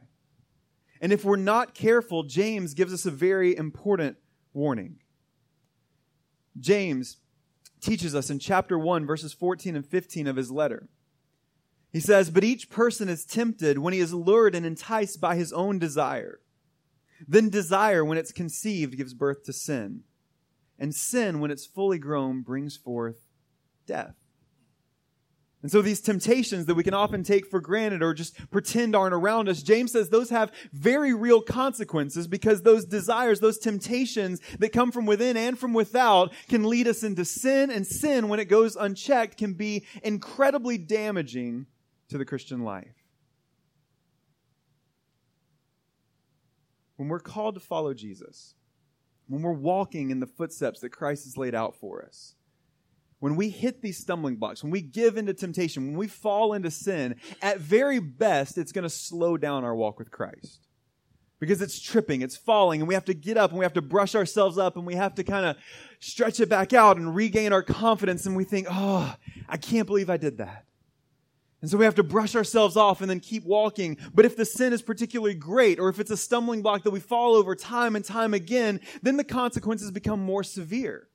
And 1.00 1.14
if 1.14 1.24
we're 1.24 1.36
not 1.36 1.74
careful, 1.74 2.24
James 2.24 2.74
gives 2.74 2.94
us 2.94 3.06
a 3.06 3.12
very 3.12 3.56
important 3.56 4.18
warning. 4.54 5.01
James 6.60 7.18
teaches 7.82 8.14
us 8.14 8.30
in 8.30 8.40
chapter 8.40 8.78
1, 8.78 9.06
verses 9.06 9.34
14 9.34 9.76
and 9.76 9.86
15 9.86 10.28
of 10.28 10.36
his 10.36 10.52
letter. 10.52 10.88
He 11.92 12.00
says, 12.00 12.30
But 12.30 12.44
each 12.44 12.70
person 12.70 13.10
is 13.10 13.26
tempted 13.26 13.80
when 13.80 13.94
he 13.94 14.00
is 14.00 14.14
lured 14.14 14.56
and 14.56 14.66
enticed 14.66 15.20
by 15.20 15.36
his 15.36 15.52
own 15.52 15.80
desire. 15.80 16.40
Then 17.28 17.50
desire, 17.50 18.04
when 18.06 18.18
it's 18.18 18.32
conceived, 18.32 18.98
gives 18.98 19.14
birth 19.14 19.44
to 19.44 19.54
sin 19.54 20.04
and 20.82 20.96
sin, 20.96 21.40
when 21.40 21.52
it's 21.52 21.68
fully 21.68 22.00
grown, 22.00 22.42
brings 22.42 22.76
forth 22.76 23.22
death. 23.86 24.16
And 25.62 25.72
so 25.72 25.82
these 25.82 26.02
temptations 26.02 26.66
that 26.66 26.76
we 26.76 26.84
can 26.84 26.96
often 26.96 27.24
take 27.24 27.46
for 27.46 27.62
granted 27.62 28.02
or 28.02 28.14
just 28.16 28.36
pretend 28.50 28.96
aren't 28.96 29.14
around 29.14 29.48
us, 29.48 29.62
James 29.62 29.92
says 29.92 30.10
those 30.10 30.32
have 30.32 30.52
very 30.74 31.14
real 31.14 31.42
consequences 31.42 32.28
because 32.28 32.64
those 32.64 32.86
desires, 32.86 33.40
those 33.40 33.60
temptations 33.60 34.42
that 34.58 34.74
come 34.74 34.92
from 34.92 35.06
within 35.06 35.38
and 35.38 35.60
from 35.60 35.74
without 35.74 36.34
can 36.50 36.68
lead 36.68 36.88
us 36.88 37.04
into 37.04 37.26
sin 37.26 37.70
and 37.70 37.86
sin 37.86 38.28
when 38.28 38.40
it 38.40 38.46
goes 38.46 38.76
unchecked 38.76 39.38
can 39.38 39.54
be 39.54 39.86
incredibly 40.02 40.80
damaging 40.80 41.68
to 42.10 42.18
the 42.18 42.26
Christian 42.26 42.64
life. 42.64 42.96
When 46.96 47.08
we're 47.08 47.20
called 47.20 47.56
to 47.56 47.62
follow 47.62 47.94
Jesus, 47.94 48.56
when 49.28 49.44
we're 49.44 49.54
walking 49.54 50.10
in 50.10 50.20
the 50.20 50.28
footsteps 50.28 50.82
that 50.82 50.90
Christ 50.90 51.26
has 51.26 51.38
laid 51.38 51.56
out 51.56 51.76
for 51.76 52.04
us, 52.04 52.36
when 53.22 53.36
we 53.36 53.50
hit 53.50 53.84
these 53.84 54.00
stumbling 54.00 54.36
blocks, 54.36 54.64
when 54.64 54.72
we 54.72 54.82
give 54.82 55.16
into 55.16 55.32
temptation, 55.36 55.86
when 55.86 55.96
we 55.96 56.08
fall 56.08 56.54
into 56.54 56.72
sin, 56.72 57.16
at 57.40 57.60
very 57.60 58.00
best, 58.00 58.58
it's 58.58 58.72
going 58.72 58.82
to 58.82 58.90
slow 58.90 59.38
down 59.38 59.64
our 59.64 59.76
walk 59.76 60.00
with 60.00 60.10
Christ. 60.10 60.68
Because 61.40 61.62
it's 61.62 61.80
tripping, 61.80 62.24
it's 62.24 62.36
falling, 62.36 62.82
and 62.82 62.88
we 62.88 62.96
have 62.96 63.06
to 63.06 63.14
get 63.14 63.38
up 63.38 63.52
and 63.52 63.60
we 63.60 63.66
have 63.66 63.74
to 63.74 63.82
brush 63.82 64.16
ourselves 64.16 64.58
up 64.58 64.76
and 64.76 64.88
we 64.88 64.96
have 64.96 65.14
to 65.16 65.24
kind 65.24 65.46
of 65.46 65.58
stretch 66.00 66.40
it 66.40 66.50
back 66.50 66.74
out 66.74 66.98
and 66.98 67.16
regain 67.16 67.54
our 67.54 67.62
confidence. 67.62 68.26
And 68.26 68.36
we 68.36 68.44
think, 68.44 68.66
oh, 68.70 69.16
I 69.48 69.58
can't 69.58 69.86
believe 69.86 70.10
I 70.10 70.18
did 70.18 70.40
that. 70.40 70.66
And 71.62 71.70
so 71.70 71.78
we 71.78 71.86
have 71.86 71.96
to 71.96 72.04
brush 72.04 72.36
ourselves 72.36 72.76
off 72.76 73.02
and 73.02 73.10
then 73.10 73.20
keep 73.20 73.46
walking. 73.46 73.98
But 74.16 74.26
if 74.26 74.36
the 74.36 74.46
sin 74.46 74.74
is 74.74 74.82
particularly 74.82 75.36
great, 75.36 75.80
or 75.80 75.90
if 75.90 76.00
it's 76.00 76.10
a 76.10 76.18
stumbling 76.18 76.64
block 76.64 76.82
that 76.84 76.92
we 76.92 77.00
fall 77.00 77.36
over 77.36 77.56
time 77.56 77.96
and 77.96 78.04
time 78.04 78.34
again, 78.34 78.80
then 79.04 79.18
the 79.18 79.24
consequences 79.24 79.92
become 79.92 80.20
more 80.20 80.44
severe. 80.44 81.08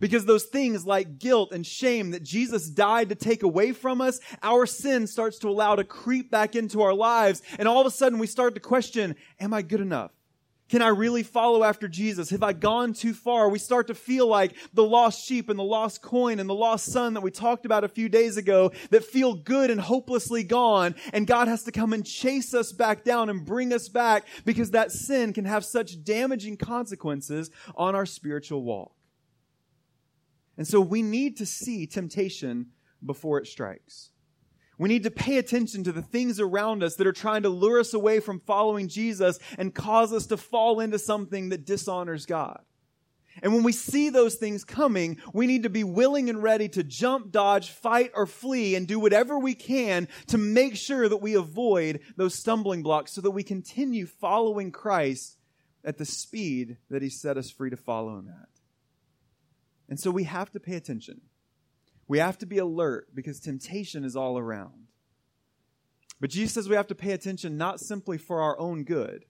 Because 0.00 0.24
those 0.24 0.44
things 0.44 0.86
like 0.86 1.18
guilt 1.18 1.52
and 1.52 1.66
shame 1.66 2.10
that 2.10 2.22
Jesus 2.22 2.68
died 2.68 3.08
to 3.10 3.14
take 3.14 3.42
away 3.42 3.72
from 3.72 4.00
us, 4.00 4.20
our 4.42 4.66
sin 4.66 5.06
starts 5.06 5.38
to 5.38 5.48
allow 5.48 5.76
to 5.76 5.84
creep 5.84 6.30
back 6.30 6.56
into 6.56 6.82
our 6.82 6.94
lives. 6.94 7.42
And 7.58 7.68
all 7.68 7.80
of 7.80 7.86
a 7.86 7.90
sudden 7.90 8.18
we 8.18 8.26
start 8.26 8.54
to 8.54 8.60
question, 8.60 9.16
am 9.40 9.54
I 9.54 9.62
good 9.62 9.80
enough? 9.80 10.10
Can 10.70 10.80
I 10.80 10.88
really 10.88 11.22
follow 11.22 11.62
after 11.62 11.88
Jesus? 11.88 12.30
Have 12.30 12.42
I 12.42 12.54
gone 12.54 12.94
too 12.94 13.12
far? 13.12 13.50
We 13.50 13.58
start 13.58 13.88
to 13.88 13.94
feel 13.94 14.26
like 14.26 14.56
the 14.72 14.82
lost 14.82 15.24
sheep 15.24 15.50
and 15.50 15.58
the 15.58 15.62
lost 15.62 16.00
coin 16.00 16.40
and 16.40 16.48
the 16.48 16.54
lost 16.54 16.86
son 16.86 17.14
that 17.14 17.20
we 17.20 17.30
talked 17.30 17.66
about 17.66 17.84
a 17.84 17.88
few 17.88 18.08
days 18.08 18.38
ago 18.38 18.72
that 18.90 19.04
feel 19.04 19.34
good 19.34 19.70
and 19.70 19.78
hopelessly 19.78 20.42
gone. 20.42 20.94
And 21.12 21.26
God 21.26 21.48
has 21.48 21.64
to 21.64 21.72
come 21.72 21.92
and 21.92 22.04
chase 22.04 22.54
us 22.54 22.72
back 22.72 23.04
down 23.04 23.28
and 23.28 23.44
bring 23.44 23.74
us 23.74 23.90
back 23.90 24.26
because 24.46 24.70
that 24.70 24.90
sin 24.90 25.34
can 25.34 25.44
have 25.44 25.66
such 25.66 26.02
damaging 26.02 26.56
consequences 26.56 27.50
on 27.76 27.94
our 27.94 28.06
spiritual 28.06 28.62
walk. 28.62 28.92
And 30.56 30.66
so 30.66 30.80
we 30.80 31.02
need 31.02 31.36
to 31.38 31.46
see 31.46 31.86
temptation 31.86 32.66
before 33.04 33.38
it 33.38 33.46
strikes. 33.46 34.10
We 34.78 34.88
need 34.88 35.04
to 35.04 35.10
pay 35.10 35.38
attention 35.38 35.84
to 35.84 35.92
the 35.92 36.02
things 36.02 36.40
around 36.40 36.82
us 36.82 36.96
that 36.96 37.06
are 37.06 37.12
trying 37.12 37.42
to 37.42 37.48
lure 37.48 37.80
us 37.80 37.94
away 37.94 38.20
from 38.20 38.40
following 38.40 38.88
Jesus 38.88 39.38
and 39.56 39.74
cause 39.74 40.12
us 40.12 40.26
to 40.26 40.36
fall 40.36 40.80
into 40.80 40.98
something 40.98 41.50
that 41.50 41.64
dishonors 41.64 42.26
God. 42.26 42.60
And 43.42 43.52
when 43.52 43.64
we 43.64 43.72
see 43.72 44.10
those 44.10 44.36
things 44.36 44.64
coming, 44.64 45.18
we 45.32 45.46
need 45.46 45.64
to 45.64 45.70
be 45.70 45.82
willing 45.82 46.30
and 46.30 46.42
ready 46.42 46.68
to 46.70 46.84
jump, 46.84 47.32
dodge, 47.32 47.70
fight, 47.70 48.12
or 48.14 48.26
flee 48.26 48.76
and 48.76 48.86
do 48.86 49.00
whatever 49.00 49.38
we 49.38 49.54
can 49.54 50.08
to 50.28 50.38
make 50.38 50.76
sure 50.76 51.08
that 51.08 51.16
we 51.16 51.34
avoid 51.34 52.00
those 52.16 52.34
stumbling 52.34 52.82
blocks 52.82 53.12
so 53.12 53.20
that 53.20 53.32
we 53.32 53.42
continue 53.42 54.06
following 54.06 54.70
Christ 54.70 55.36
at 55.84 55.98
the 55.98 56.04
speed 56.04 56.76
that 56.90 57.02
He 57.02 57.10
set 57.10 57.36
us 57.36 57.50
free 57.50 57.70
to 57.70 57.76
follow 57.76 58.18
Him 58.18 58.28
at. 58.28 58.53
And 59.88 59.98
so 59.98 60.10
we 60.10 60.24
have 60.24 60.50
to 60.52 60.60
pay 60.60 60.76
attention. 60.76 61.20
We 62.06 62.18
have 62.18 62.38
to 62.38 62.46
be 62.46 62.58
alert 62.58 63.14
because 63.14 63.40
temptation 63.40 64.04
is 64.04 64.16
all 64.16 64.38
around. 64.38 64.88
But 66.20 66.30
Jesus 66.30 66.54
says 66.54 66.68
we 66.68 66.76
have 66.76 66.86
to 66.88 66.94
pay 66.94 67.12
attention 67.12 67.56
not 67.56 67.80
simply 67.80 68.18
for 68.18 68.40
our 68.40 68.58
own 68.58 68.84
good, 68.84 69.24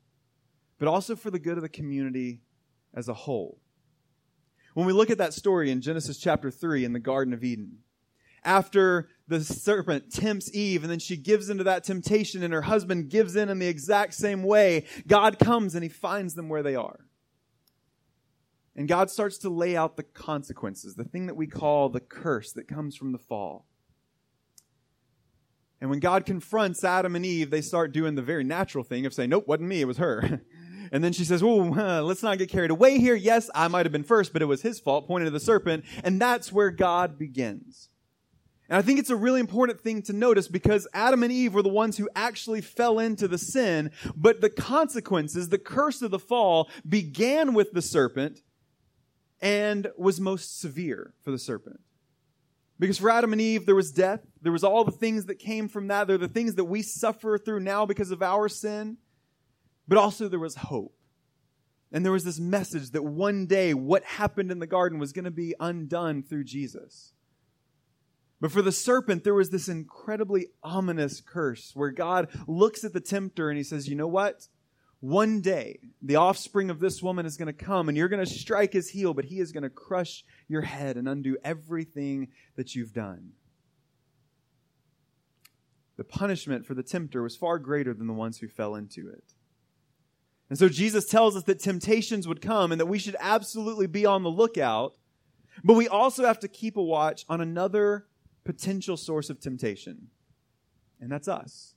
but 0.78 0.88
also 0.88 1.16
for 1.16 1.30
the 1.30 1.38
good 1.38 1.56
of 1.56 1.62
the 1.62 1.68
community 1.68 2.42
as 2.94 3.08
a 3.08 3.14
whole. 3.14 3.60
When 4.74 4.86
we 4.86 4.92
look 4.92 5.10
at 5.10 5.18
that 5.18 5.34
story 5.34 5.70
in 5.70 5.80
Genesis 5.80 6.18
chapter 6.18 6.50
3 6.50 6.84
in 6.84 6.92
the 6.92 7.00
Garden 7.00 7.32
of 7.32 7.44
Eden, 7.44 7.78
after 8.44 9.08
the 9.26 9.42
serpent 9.42 10.12
tempts 10.12 10.54
Eve 10.54 10.82
and 10.82 10.90
then 10.90 10.98
she 10.98 11.16
gives 11.16 11.48
into 11.48 11.64
that 11.64 11.84
temptation 11.84 12.42
and 12.42 12.52
her 12.52 12.62
husband 12.62 13.08
gives 13.08 13.36
in 13.36 13.48
in 13.48 13.58
the 13.58 13.68
exact 13.68 14.14
same 14.14 14.42
way, 14.42 14.84
God 15.06 15.38
comes 15.38 15.74
and 15.74 15.82
he 15.82 15.88
finds 15.88 16.34
them 16.34 16.48
where 16.48 16.62
they 16.62 16.74
are. 16.74 17.06
And 18.76 18.88
God 18.88 19.10
starts 19.10 19.38
to 19.38 19.48
lay 19.48 19.76
out 19.76 19.96
the 19.96 20.02
consequences, 20.02 20.96
the 20.96 21.04
thing 21.04 21.26
that 21.26 21.36
we 21.36 21.46
call 21.46 21.88
the 21.88 22.00
curse 22.00 22.52
that 22.52 22.66
comes 22.66 22.96
from 22.96 23.12
the 23.12 23.18
fall. 23.18 23.66
And 25.80 25.90
when 25.90 26.00
God 26.00 26.24
confronts 26.24 26.82
Adam 26.82 27.14
and 27.14 27.26
Eve, 27.26 27.50
they 27.50 27.60
start 27.60 27.92
doing 27.92 28.14
the 28.14 28.22
very 28.22 28.42
natural 28.42 28.82
thing 28.82 29.06
of 29.06 29.14
saying, 29.14 29.30
Nope, 29.30 29.46
wasn't 29.46 29.68
me, 29.68 29.80
it 29.80 29.86
was 29.86 29.98
her. 29.98 30.40
and 30.92 31.04
then 31.04 31.12
she 31.12 31.24
says, 31.24 31.42
uh, 31.42 32.02
let's 32.02 32.22
not 32.22 32.38
get 32.38 32.48
carried 32.48 32.70
away 32.70 32.98
here. 32.98 33.14
Yes, 33.14 33.50
I 33.54 33.68
might 33.68 33.84
have 33.84 33.92
been 33.92 34.04
first, 34.04 34.32
but 34.32 34.42
it 34.42 34.46
was 34.46 34.62
his 34.62 34.80
fault, 34.80 35.06
pointing 35.06 35.26
to 35.26 35.30
the 35.30 35.40
serpent. 35.40 35.84
And 36.02 36.20
that's 36.20 36.50
where 36.50 36.70
God 36.70 37.18
begins. 37.18 37.90
And 38.68 38.78
I 38.78 38.82
think 38.82 38.98
it's 38.98 39.10
a 39.10 39.16
really 39.16 39.40
important 39.40 39.80
thing 39.80 40.02
to 40.02 40.12
notice 40.12 40.48
because 40.48 40.88
Adam 40.94 41.22
and 41.22 41.30
Eve 41.30 41.52
were 41.52 41.62
the 41.62 41.68
ones 41.68 41.98
who 41.98 42.08
actually 42.16 42.62
fell 42.62 42.98
into 42.98 43.28
the 43.28 43.36
sin, 43.36 43.90
but 44.16 44.40
the 44.40 44.48
consequences, 44.48 45.50
the 45.50 45.58
curse 45.58 46.00
of 46.00 46.10
the 46.10 46.18
fall 46.18 46.70
began 46.88 47.52
with 47.52 47.72
the 47.72 47.82
serpent 47.82 48.40
and 49.44 49.88
was 49.98 50.20
most 50.20 50.58
severe 50.58 51.12
for 51.22 51.30
the 51.30 51.38
serpent. 51.38 51.78
Because 52.78 52.98
for 52.98 53.10
Adam 53.10 53.32
and 53.32 53.42
Eve, 53.42 53.66
there 53.66 53.74
was 53.74 53.92
death. 53.92 54.20
There 54.40 54.50
was 54.50 54.64
all 54.64 54.84
the 54.84 54.90
things 54.90 55.26
that 55.26 55.38
came 55.38 55.68
from 55.68 55.88
that. 55.88 56.08
They're 56.08 56.18
the 56.18 56.28
things 56.28 56.54
that 56.54 56.64
we 56.64 56.80
suffer 56.80 57.36
through 57.38 57.60
now 57.60 57.84
because 57.84 58.10
of 58.10 58.22
our 58.22 58.48
sin. 58.48 58.96
But 59.86 59.98
also 59.98 60.28
there 60.28 60.40
was 60.40 60.56
hope. 60.56 60.96
And 61.92 62.04
there 62.04 62.10
was 62.10 62.24
this 62.24 62.40
message 62.40 62.90
that 62.92 63.04
one 63.04 63.46
day 63.46 63.74
what 63.74 64.02
happened 64.02 64.50
in 64.50 64.58
the 64.58 64.66
garden 64.66 64.98
was 64.98 65.12
going 65.12 65.26
to 65.26 65.30
be 65.30 65.54
undone 65.60 66.22
through 66.22 66.44
Jesus. 66.44 67.12
But 68.40 68.50
for 68.50 68.62
the 68.62 68.72
serpent, 68.72 69.24
there 69.24 69.34
was 69.34 69.50
this 69.50 69.68
incredibly 69.68 70.48
ominous 70.62 71.20
curse 71.20 71.72
where 71.74 71.90
God 71.90 72.28
looks 72.48 72.82
at 72.82 72.94
the 72.94 73.00
tempter 73.00 73.50
and 73.50 73.58
he 73.58 73.62
says, 73.62 73.88
You 73.88 73.94
know 73.94 74.08
what? 74.08 74.48
One 75.04 75.42
day, 75.42 75.80
the 76.00 76.16
offspring 76.16 76.70
of 76.70 76.80
this 76.80 77.02
woman 77.02 77.26
is 77.26 77.36
going 77.36 77.54
to 77.54 77.64
come 77.64 77.90
and 77.90 77.98
you're 77.98 78.08
going 78.08 78.24
to 78.24 78.32
strike 78.32 78.72
his 78.72 78.88
heel, 78.88 79.12
but 79.12 79.26
he 79.26 79.38
is 79.38 79.52
going 79.52 79.62
to 79.62 79.68
crush 79.68 80.24
your 80.48 80.62
head 80.62 80.96
and 80.96 81.06
undo 81.06 81.36
everything 81.44 82.28
that 82.56 82.74
you've 82.74 82.94
done. 82.94 83.32
The 85.98 86.04
punishment 86.04 86.64
for 86.64 86.72
the 86.72 86.82
tempter 86.82 87.22
was 87.22 87.36
far 87.36 87.58
greater 87.58 87.92
than 87.92 88.06
the 88.06 88.14
ones 88.14 88.38
who 88.38 88.48
fell 88.48 88.76
into 88.76 89.10
it. 89.10 89.34
And 90.48 90.58
so 90.58 90.70
Jesus 90.70 91.04
tells 91.04 91.36
us 91.36 91.42
that 91.42 91.58
temptations 91.58 92.26
would 92.26 92.40
come 92.40 92.72
and 92.72 92.80
that 92.80 92.86
we 92.86 92.98
should 92.98 93.16
absolutely 93.20 93.86
be 93.86 94.06
on 94.06 94.22
the 94.22 94.30
lookout, 94.30 94.96
but 95.62 95.74
we 95.74 95.86
also 95.86 96.24
have 96.24 96.38
to 96.38 96.48
keep 96.48 96.78
a 96.78 96.82
watch 96.82 97.26
on 97.28 97.42
another 97.42 98.06
potential 98.42 98.96
source 98.96 99.28
of 99.28 99.38
temptation, 99.38 100.06
and 100.98 101.12
that's 101.12 101.28
us 101.28 101.73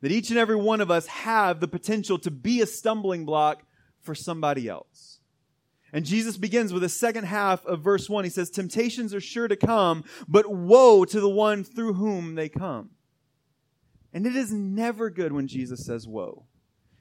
that 0.00 0.12
each 0.12 0.30
and 0.30 0.38
every 0.38 0.56
one 0.56 0.80
of 0.80 0.90
us 0.90 1.06
have 1.06 1.60
the 1.60 1.68
potential 1.68 2.18
to 2.18 2.30
be 2.30 2.60
a 2.60 2.66
stumbling 2.66 3.24
block 3.24 3.62
for 4.00 4.14
somebody 4.14 4.68
else. 4.68 5.20
And 5.92 6.04
Jesus 6.04 6.36
begins 6.36 6.72
with 6.72 6.82
the 6.82 6.88
second 6.88 7.24
half 7.24 7.64
of 7.64 7.80
verse 7.80 8.08
1. 8.08 8.24
He 8.24 8.30
says, 8.30 8.50
Temptations 8.50 9.14
are 9.14 9.20
sure 9.20 9.48
to 9.48 9.56
come, 9.56 10.04
but 10.28 10.50
woe 10.50 11.04
to 11.04 11.20
the 11.20 11.28
one 11.28 11.64
through 11.64 11.94
whom 11.94 12.34
they 12.34 12.48
come. 12.48 12.90
And 14.12 14.26
it 14.26 14.36
is 14.36 14.52
never 14.52 15.10
good 15.10 15.32
when 15.32 15.46
Jesus 15.46 15.84
says 15.84 16.06
woe. 16.06 16.44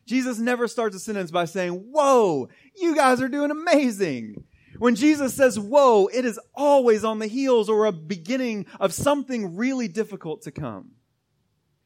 Jesus 0.06 0.38
never 0.38 0.68
starts 0.68 0.96
a 0.96 1.00
sentence 1.00 1.32
by 1.32 1.46
saying, 1.46 1.72
Whoa, 1.74 2.50
you 2.76 2.96
guys 2.96 3.22
are 3.22 3.28
doing 3.28 3.52
amazing. 3.52 4.44
When 4.78 4.96
Jesus 4.96 5.34
says 5.34 5.60
woe, 5.60 6.08
it 6.08 6.26
is 6.26 6.40
always 6.54 7.04
on 7.04 7.20
the 7.20 7.28
heels 7.28 7.70
or 7.70 7.86
a 7.86 7.92
beginning 7.92 8.66
of 8.80 8.94
something 8.94 9.56
really 9.56 9.88
difficult 9.88 10.42
to 10.44 10.52
come. 10.52 10.92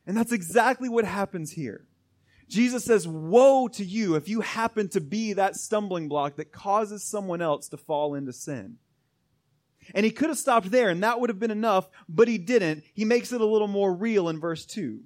And 0.09 0.17
that's 0.17 0.31
exactly 0.31 0.89
what 0.89 1.05
happens 1.05 1.51
here. 1.51 1.85
Jesus 2.47 2.83
says, 2.83 3.07
Woe 3.07 3.67
to 3.67 3.85
you 3.85 4.15
if 4.15 4.27
you 4.27 4.41
happen 4.41 4.89
to 4.89 4.99
be 4.99 5.33
that 5.33 5.55
stumbling 5.55 6.07
block 6.09 6.37
that 6.37 6.51
causes 6.51 7.03
someone 7.03 7.43
else 7.43 7.69
to 7.69 7.77
fall 7.77 8.15
into 8.15 8.33
sin. 8.33 8.77
And 9.93 10.03
he 10.03 10.11
could 10.11 10.29
have 10.29 10.39
stopped 10.39 10.71
there 10.71 10.89
and 10.89 11.03
that 11.03 11.19
would 11.19 11.29
have 11.29 11.37
been 11.37 11.51
enough, 11.51 11.89
but 12.09 12.27
he 12.27 12.39
didn't. 12.39 12.85
He 12.95 13.05
makes 13.05 13.31
it 13.31 13.39
a 13.39 13.45
little 13.45 13.67
more 13.67 13.93
real 13.93 14.29
in 14.29 14.39
verse 14.39 14.65
2. 14.65 14.99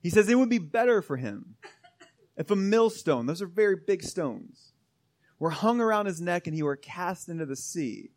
He 0.00 0.10
says 0.10 0.28
it 0.28 0.38
would 0.38 0.48
be 0.48 0.58
better 0.58 1.02
for 1.02 1.16
him 1.16 1.56
if 2.36 2.52
a 2.52 2.56
millstone, 2.56 3.26
those 3.26 3.42
are 3.42 3.48
very 3.48 3.74
big 3.84 4.04
stones, 4.04 4.74
were 5.40 5.50
hung 5.50 5.80
around 5.80 6.06
his 6.06 6.20
neck 6.20 6.46
and 6.46 6.54
he 6.54 6.62
were 6.62 6.76
cast 6.76 7.28
into 7.28 7.46
the 7.46 7.56
sea 7.56 8.10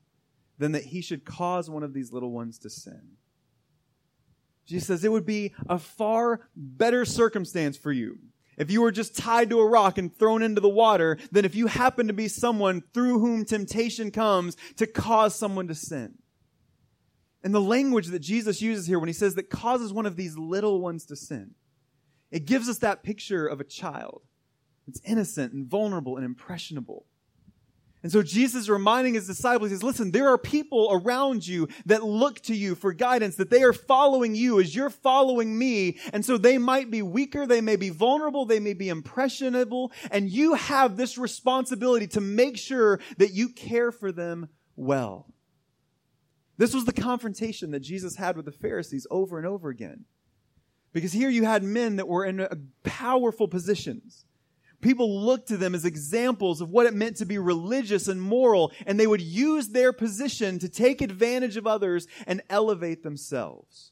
than 0.60 0.74
that 0.74 0.84
he 0.84 1.02
should 1.02 1.26
cause 1.26 1.72
one 1.72 1.82
of 1.82 1.96
these 1.96 2.14
little 2.14 2.32
ones 2.32 2.60
to 2.60 2.70
sin. 2.70 3.18
Jesus 4.66 4.88
says 4.88 5.04
it 5.04 5.12
would 5.12 5.26
be 5.26 5.54
a 5.70 5.78
far 5.78 6.42
better 6.56 7.06
circumstance 7.06 7.78
for 7.78 7.92
you 7.92 8.18
if 8.58 8.72
you 8.72 8.82
were 8.82 8.92
just 8.92 9.16
tied 9.16 9.50
to 9.50 9.60
a 9.60 9.68
rock 9.68 9.98
and 9.98 10.18
thrown 10.18 10.42
into 10.42 10.62
the 10.62 10.70
water 10.70 11.18
than 11.32 11.46
if 11.46 11.56
you 11.56 11.68
happen 11.68 12.08
to 12.08 12.14
be 12.14 12.28
someone 12.28 12.84
through 12.94 13.20
whom 13.20 13.46
temptation 13.46 14.12
comes 14.12 14.56
to 14.78 14.88
cause 14.88 15.36
someone 15.36 15.68
to 15.68 15.76
sin. 15.76 16.18
And 17.44 17.54
the 17.54 17.62
language 17.62 18.08
that 18.08 18.20
Jesus 18.20 18.62
uses 18.62 18.88
here 18.88 18.98
when 18.98 19.10
he 19.10 19.14
says 19.14 19.36
that 19.36 19.50
causes 19.50 19.94
one 19.94 20.06
of 20.06 20.16
these 20.16 20.38
little 20.38 20.82
ones 20.82 21.06
to 21.08 21.16
sin, 21.16 21.52
it 22.32 22.46
gives 22.46 22.68
us 22.68 22.80
that 22.80 23.04
picture 23.04 23.46
of 23.46 23.62
a 23.62 23.66
child. 23.66 24.22
It's 24.88 25.02
innocent 25.06 25.54
and 25.54 25.68
vulnerable 25.68 26.16
and 26.16 26.26
impressionable. 26.26 27.06
And 28.06 28.12
so 28.12 28.22
Jesus 28.22 28.62
is 28.62 28.70
reminding 28.70 29.16
his 29.16 29.26
disciples, 29.26 29.72
he 29.72 29.76
says, 29.76 29.82
listen, 29.82 30.12
there 30.12 30.28
are 30.30 30.38
people 30.38 30.90
around 30.92 31.48
you 31.48 31.68
that 31.88 32.04
look 32.04 32.40
to 32.42 32.54
you 32.54 32.76
for 32.76 32.94
guidance, 32.94 33.38
that 33.38 33.50
they 33.50 33.64
are 33.64 33.74
following 33.74 34.36
you 34.36 34.60
as 34.60 34.76
you're 34.76 34.92
following 34.92 35.58
me. 35.58 35.98
And 36.14 36.24
so 36.24 36.38
they 36.38 36.60
might 36.60 36.92
be 36.92 37.02
weaker, 37.02 37.48
they 37.48 37.62
may 37.62 37.78
be 37.78 37.90
vulnerable, 37.90 38.46
they 38.46 38.60
may 38.60 38.76
be 38.76 38.90
impressionable, 38.90 39.92
and 40.12 40.30
you 40.30 40.54
have 40.54 40.98
this 40.98 41.18
responsibility 41.18 42.06
to 42.10 42.22
make 42.22 42.60
sure 42.60 43.00
that 43.18 43.34
you 43.34 43.50
care 43.50 43.92
for 43.92 44.12
them 44.12 44.50
well. 44.76 45.34
This 46.60 46.76
was 46.76 46.86
the 46.86 46.94
confrontation 46.94 47.72
that 47.72 47.80
Jesus 47.80 48.18
had 48.18 48.36
with 48.38 48.46
the 48.46 48.52
Pharisees 48.52 49.08
over 49.10 49.40
and 49.40 49.48
over 49.48 49.70
again. 49.70 50.06
Because 50.94 51.12
here 51.12 51.30
you 51.30 51.46
had 51.46 51.64
men 51.64 51.96
that 51.96 52.08
were 52.08 52.24
in 52.24 52.70
powerful 52.84 53.48
positions 53.48 54.26
People 54.82 55.22
looked 55.22 55.48
to 55.48 55.58
them 55.58 55.74
as 55.74 55.86
examples 55.86 56.62
of 56.62 56.70
what 56.70 56.86
it 56.86 56.94
meant 56.94 57.18
to 57.18 57.26
be 57.26 57.38
religious 57.38 58.08
and 58.08 58.22
moral, 58.22 58.72
and 58.86 59.00
they 59.00 59.08
would 59.08 59.22
use 59.22 59.70
their 59.70 59.94
position 59.94 60.60
to 60.60 60.70
take 60.70 61.02
advantage 61.02 61.58
of 61.58 61.66
others 61.66 62.08
and 62.28 62.42
elevate 62.50 63.04
themselves. 63.04 63.92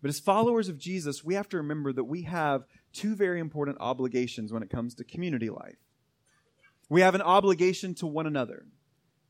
But 0.00 0.10
as 0.10 0.20
followers 0.20 0.68
of 0.68 0.78
Jesus, 0.78 1.24
we 1.24 1.34
have 1.34 1.48
to 1.48 1.56
remember 1.56 1.92
that 1.92 2.04
we 2.04 2.22
have 2.22 2.64
two 2.92 3.16
very 3.16 3.40
important 3.40 3.78
obligations 3.80 4.52
when 4.52 4.62
it 4.62 4.70
comes 4.70 4.94
to 4.94 5.04
community 5.04 5.50
life. 5.50 5.78
We 6.88 7.00
have 7.00 7.14
an 7.14 7.22
obligation 7.22 7.94
to 7.96 8.06
one 8.06 8.26
another. 8.26 8.66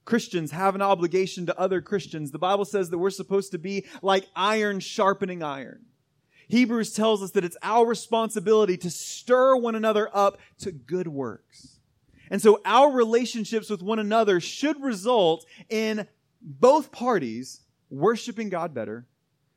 Christians 0.05 0.53
have 0.53 0.75
an 0.75 0.83
obligation 0.83 1.47
to 1.47 1.59
other 1.59 1.81
Christians. 1.81 2.31
The 2.31 2.39
Bible 2.39 2.65
says 2.65 2.91
that 2.91 2.99
we're 2.99 3.11
supposed 3.11 3.53
to 3.53 3.59
be 3.59 3.87
like 4.03 4.27
iron 4.35 4.81
sharpening 4.81 5.43
iron. 5.43 5.85
Hebrews 6.49 6.93
tells 6.95 7.23
us 7.23 7.31
that 7.33 7.45
it's 7.45 7.57
our 7.63 7.87
responsibility 7.87 8.77
to 8.79 8.91
stir 8.91 9.57
one 9.57 9.75
another 9.75 10.11
up 10.15 10.39
to 10.61 10.73
good 10.73 11.09
works. 11.09 11.79
And 12.31 12.43
so 12.43 12.61
our 12.65 12.91
relationships 12.91 13.71
with 13.71 13.83
one 13.83 13.99
another 13.99 14.41
should 14.41 14.83
result 14.83 15.47
in 15.69 16.07
both 16.41 16.93
parties 16.93 17.61
worshiping 17.91 18.49
God 18.49 18.75
better, 18.75 19.07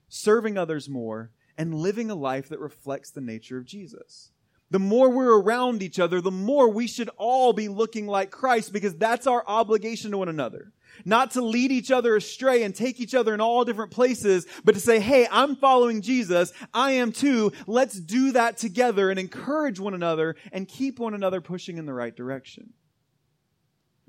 serving 0.10 0.58
others 0.58 0.90
more, 0.90 1.32
and 1.58 1.76
living 1.76 2.10
a 2.10 2.16
life 2.16 2.50
that 2.50 2.60
reflects 2.60 3.10
the 3.10 3.22
nature 3.22 3.58
of 3.58 3.66
Jesus. 3.66 4.32
The 4.72 4.80
more 4.80 5.10
we're 5.10 5.40
around 5.40 5.84
each 5.84 6.00
other, 6.00 6.22
the 6.22 6.32
more 6.32 6.70
we 6.70 6.88
should 6.88 7.10
all 7.18 7.54
be 7.54 7.68
looking 7.68 8.08
like 8.08 8.32
Christ 8.32 8.74
because 8.74 8.96
that's 8.96 9.28
our 9.28 9.44
obligation 9.46 10.12
to 10.12 10.18
one 10.18 10.30
another 10.30 10.74
not 11.06 11.32
to 11.32 11.42
lead 11.42 11.72
each 11.72 11.92
other 11.92 12.16
astray 12.16 12.64
and 12.64 12.76
take 12.76 13.00
each 13.00 13.16
other 13.16 13.34
in 13.34 13.42
all 13.42 13.66
different 13.66 13.92
places, 13.92 14.46
but 14.64 14.76
to 14.76 14.82
say, 14.82 15.00
hey, 15.00 15.28
I'm 15.32 15.56
following 15.56 16.02
Jesus. 16.02 16.54
I 16.74 16.92
am 16.92 17.12
too. 17.12 17.52
Let's 17.68 18.00
do 18.00 18.32
that 18.34 18.58
together 18.58 19.10
and 19.10 19.20
encourage 19.20 19.80
one 19.80 19.94
another 19.94 20.36
and 20.52 20.68
keep 20.68 21.00
one 21.00 21.14
another 21.14 21.42
pushing 21.42 21.78
in 21.78 21.86
the 21.86 21.94
right 21.94 22.16
direction. 22.16 22.74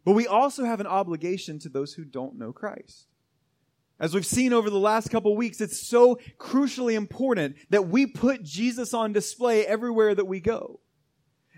But 0.05 0.12
we 0.12 0.27
also 0.27 0.64
have 0.64 0.81
an 0.81 0.87
obligation 0.87 1.59
to 1.61 1.68
those 1.68 1.94
who 1.94 2.05
don't 2.05 2.38
know 2.38 2.53
Christ. 2.53 3.07
As 4.03 4.15
we've 4.15 4.27
seen 4.27 4.53
over 4.53 4.69
the 4.69 4.81
last 4.81 5.11
couple 5.11 5.37
weeks, 5.37 5.61
it's 5.61 5.81
so 5.81 6.19
crucially 6.37 6.95
important 6.95 7.55
that 7.71 7.87
we 7.87 8.05
put 8.05 8.43
Jesus 8.43 8.93
on 8.93 9.12
display 9.12 9.65
everywhere 9.65 10.12
that 10.12 10.25
we 10.25 10.41
go. 10.41 10.81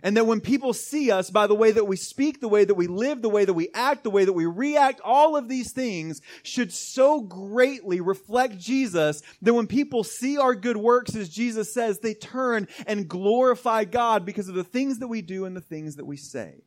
And 0.03 0.15
that 0.19 0.27
when 0.27 0.43
people 0.43 0.75
see 0.75 1.11
us 1.11 1.31
by 1.31 1.47
the 1.47 1.55
way 1.55 1.73
that 1.73 1.87
we 1.87 1.97
speak, 1.97 2.43
the 2.43 2.49
way 2.49 2.67
that 2.67 2.75
we 2.75 2.87
live, 2.87 3.23
the 3.23 3.31
way 3.31 3.47
that 3.47 3.55
we 3.55 3.71
act, 3.73 4.05
the 4.05 4.11
way 4.11 4.27
that 4.27 4.35
we 4.35 4.45
react, 4.45 5.01
all 5.03 5.37
of 5.37 5.49
these 5.49 5.73
things 5.73 6.21
should 6.43 6.71
so 6.71 7.23
greatly 7.23 8.03
reflect 8.03 8.59
Jesus 8.59 9.23
that 9.41 9.55
when 9.55 9.67
people 9.67 10.05
see 10.05 10.37
our 10.37 10.55
good 10.55 10.77
works, 10.77 11.17
as 11.17 11.31
Jesus 11.31 11.73
says, 11.73 12.01
they 12.01 12.13
turn 12.13 12.69
and 12.87 13.09
glorify 13.09 13.85
God 13.85 14.27
because 14.27 14.51
of 14.51 14.55
the 14.55 14.63
things 14.63 14.99
that 14.99 15.09
we 15.09 15.23
do 15.23 15.47
and 15.47 15.57
the 15.57 15.63
things 15.63 15.97
that 15.97 16.05
we 16.05 16.19
say. 16.19 16.65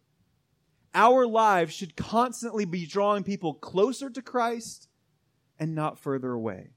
Our 0.96 1.28
lives 1.28 1.72
should 1.72 1.96
constantly 1.96 2.66
be 2.66 2.88
drawing 2.88 3.24
people 3.24 3.54
closer 3.54 4.10
to 4.10 4.24
Christ 4.24 4.87
and 5.60 5.76
not 5.76 6.00
further 6.00 6.32
away. 6.32 6.72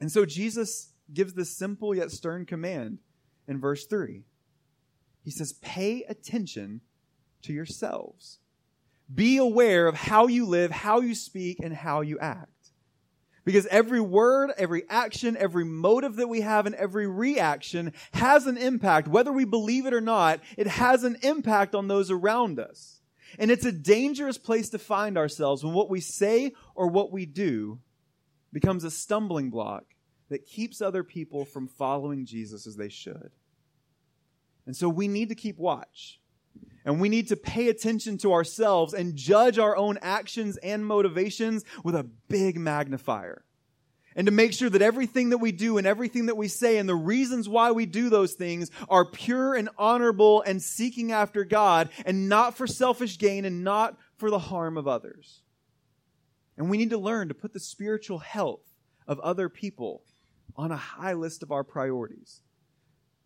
And 0.00 0.10
so 0.10 0.24
Jesus 0.24 0.92
gives 1.12 1.34
this 1.34 1.56
simple 1.56 1.94
yet 1.94 2.10
stern 2.10 2.46
command 2.46 2.98
in 3.46 3.60
verse 3.60 3.86
3. 3.86 4.24
He 5.22 5.30
says, 5.30 5.52
pay 5.52 6.04
attention 6.08 6.80
to 7.42 7.52
yourselves. 7.52 8.38
Be 9.12 9.36
aware 9.36 9.86
of 9.86 9.94
how 9.94 10.28
you 10.28 10.46
live, 10.46 10.70
how 10.70 11.00
you 11.00 11.14
speak, 11.14 11.58
and 11.62 11.74
how 11.74 12.00
you 12.00 12.18
act. 12.18 12.48
Because 13.44 13.66
every 13.66 14.00
word, 14.00 14.52
every 14.56 14.84
action, 14.88 15.36
every 15.36 15.64
motive 15.64 16.16
that 16.16 16.28
we 16.28 16.42
have, 16.42 16.66
and 16.66 16.74
every 16.74 17.06
reaction 17.06 17.92
has 18.12 18.46
an 18.46 18.56
impact. 18.56 19.08
Whether 19.08 19.32
we 19.32 19.44
believe 19.44 19.86
it 19.86 19.94
or 19.94 20.00
not, 20.00 20.40
it 20.56 20.66
has 20.66 21.04
an 21.04 21.16
impact 21.22 21.74
on 21.74 21.88
those 21.88 22.10
around 22.10 22.60
us. 22.60 22.99
And 23.38 23.50
it's 23.50 23.64
a 23.64 23.72
dangerous 23.72 24.38
place 24.38 24.68
to 24.70 24.78
find 24.78 25.16
ourselves 25.16 25.64
when 25.64 25.74
what 25.74 25.90
we 25.90 26.00
say 26.00 26.52
or 26.74 26.88
what 26.88 27.12
we 27.12 27.26
do 27.26 27.80
becomes 28.52 28.84
a 28.84 28.90
stumbling 28.90 29.50
block 29.50 29.84
that 30.28 30.46
keeps 30.46 30.80
other 30.80 31.04
people 31.04 31.44
from 31.44 31.68
following 31.68 32.24
Jesus 32.24 32.66
as 32.66 32.76
they 32.76 32.88
should. 32.88 33.30
And 34.66 34.76
so 34.76 34.88
we 34.88 35.08
need 35.08 35.28
to 35.28 35.34
keep 35.34 35.58
watch. 35.58 36.20
And 36.84 37.00
we 37.00 37.08
need 37.08 37.28
to 37.28 37.36
pay 37.36 37.68
attention 37.68 38.18
to 38.18 38.32
ourselves 38.32 38.94
and 38.94 39.14
judge 39.14 39.58
our 39.58 39.76
own 39.76 39.98
actions 40.00 40.56
and 40.58 40.86
motivations 40.86 41.64
with 41.84 41.94
a 41.94 42.04
big 42.28 42.58
magnifier. 42.58 43.44
And 44.16 44.26
to 44.26 44.32
make 44.32 44.52
sure 44.52 44.68
that 44.68 44.82
everything 44.82 45.30
that 45.30 45.38
we 45.38 45.52
do 45.52 45.78
and 45.78 45.86
everything 45.86 46.26
that 46.26 46.36
we 46.36 46.48
say 46.48 46.78
and 46.78 46.88
the 46.88 46.94
reasons 46.94 47.48
why 47.48 47.70
we 47.70 47.86
do 47.86 48.10
those 48.10 48.34
things 48.34 48.70
are 48.88 49.04
pure 49.04 49.54
and 49.54 49.68
honorable 49.78 50.42
and 50.42 50.60
seeking 50.60 51.12
after 51.12 51.44
God 51.44 51.90
and 52.04 52.28
not 52.28 52.56
for 52.56 52.66
selfish 52.66 53.18
gain 53.18 53.44
and 53.44 53.62
not 53.62 53.96
for 54.16 54.30
the 54.30 54.38
harm 54.38 54.76
of 54.76 54.88
others. 54.88 55.42
And 56.56 56.68
we 56.68 56.76
need 56.76 56.90
to 56.90 56.98
learn 56.98 57.28
to 57.28 57.34
put 57.34 57.52
the 57.52 57.60
spiritual 57.60 58.18
health 58.18 58.60
of 59.06 59.20
other 59.20 59.48
people 59.48 60.02
on 60.56 60.72
a 60.72 60.76
high 60.76 61.14
list 61.14 61.42
of 61.42 61.52
our 61.52 61.64
priorities. 61.64 62.42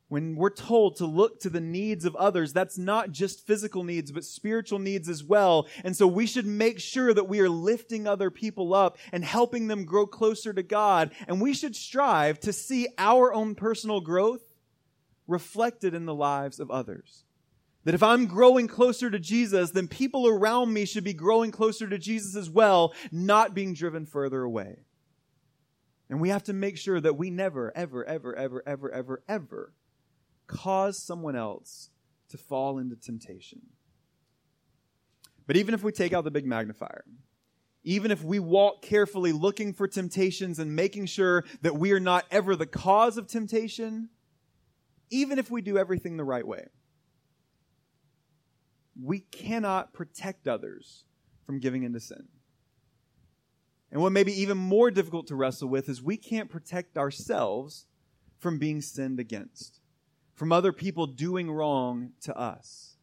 When 0.09 0.37
we're 0.37 0.51
told 0.51 0.97
to 0.97 1.07
look 1.07 1.41
to 1.41 1.51
the 1.51 1.61
needs 1.61 2.05
of 2.05 2.15
others, 2.17 2.53
that's 2.53 2.77
not 2.77 3.11
just 3.11 3.47
physical 3.47 3.85
needs, 3.85 4.13
but 4.13 4.25
spiritual 4.25 4.79
needs 4.79 5.09
as 5.09 5.25
well. 5.25 5.67
And 5.83 5.97
so 5.97 6.07
we 6.07 6.27
should 6.27 6.47
make 6.47 6.79
sure 6.79 7.15
that 7.15 7.29
we 7.29 7.41
are 7.41 7.49
lifting 7.49 8.07
other 8.07 8.31
people 8.31 8.75
up 8.75 8.99
and 9.13 9.25
helping 9.25 9.67
them 9.67 9.87
grow 9.87 10.07
closer 10.07 10.53
to 10.53 10.63
God. 10.63 11.13
And 11.27 11.41
we 11.41 11.55
should 11.55 11.75
strive 11.75 12.39
to 12.41 12.53
see 12.53 12.89
our 12.99 13.33
own 13.33 13.55
personal 13.55 14.01
growth 14.01 14.43
reflected 15.27 15.95
in 15.95 16.05
the 16.05 16.15
lives 16.15 16.61
of 16.61 16.71
others. 16.71 17.25
That 17.85 17.95
if 17.95 18.03
I'm 18.03 18.27
growing 18.27 18.69
closer 18.69 19.11
to 19.11 19.19
Jesus, 19.19 19.71
then 19.71 19.89
people 19.89 20.29
around 20.29 20.73
me 20.73 20.85
should 20.85 21.05
be 21.05 21.15
growing 21.15 21.51
closer 21.51 21.89
to 21.89 21.99
Jesus 21.99 22.37
as 22.37 22.51
well, 22.51 22.95
not 23.11 23.55
being 23.55 23.73
driven 23.73 24.05
further 24.05 24.43
away. 24.43 24.81
And 26.11 26.21
we 26.21 26.29
have 26.29 26.45
to 26.45 26.53
make 26.53 26.77
sure 26.77 27.01
that 27.01 27.17
we 27.17 27.31
never, 27.31 27.73
ever, 27.75 28.05
ever, 28.05 28.37
ever, 28.37 28.63
ever, 28.67 28.93
ever, 28.93 29.23
ever 29.27 29.73
cause 30.47 31.03
someone 31.03 31.37
else 31.37 31.91
to 32.29 32.39
fall 32.39 32.79
into 32.79 32.97
temptation. 32.97 33.63
But 35.47 35.57
even 35.57 35.75
if 35.75 35.83
we 35.83 35.93
take 35.93 36.13
out 36.13 36.25
the 36.25 36.31
big 36.31 36.47
magnifier, 36.47 37.05
even 37.85 38.11
if 38.11 38.25
we 38.25 38.39
walk 38.39 38.83
carefully 38.83 39.33
looking 39.33 39.75
for 39.75 39.87
temptations 39.87 40.59
and 40.59 40.75
making 40.75 41.07
sure 41.07 41.45
that 41.61 41.77
we 41.77 41.93
are 41.93 42.01
not 42.01 42.25
ever 42.31 42.57
the 42.57 42.67
cause 42.67 43.19
of 43.19 43.27
temptation, 43.27 44.09
even 45.11 45.39
if 45.39 45.51
we 45.51 45.61
do 45.61 45.77
everything 45.77 46.17
the 46.17 46.25
right 46.25 46.47
way, 46.47 46.69
we 49.01 49.21
cannot 49.21 49.93
protect 49.93 50.49
others 50.49 51.05
from 51.45 51.61
giving 51.61 51.83
into 51.83 52.01
sin. 52.01 52.29
And 53.93 54.01
what 54.01 54.13
may 54.13 54.25
be 54.25 54.41
even 54.41 54.57
more 54.57 54.91
difficult 54.91 55.27
to 55.29 55.37
wrestle 55.37 55.69
with 55.69 55.89
is 55.89 56.03
we 56.03 56.17
can't 56.17 56.51
protect 56.51 56.97
ourselves 56.97 57.87
from 58.39 58.59
being 58.59 58.81
sinned 58.81 59.21
against 59.21 59.81
from 60.35 60.53
other 60.53 60.73
people 60.73 61.07
doing 61.07 61.51
wrong 61.51 62.11
to 62.23 62.37
us. 62.37 62.97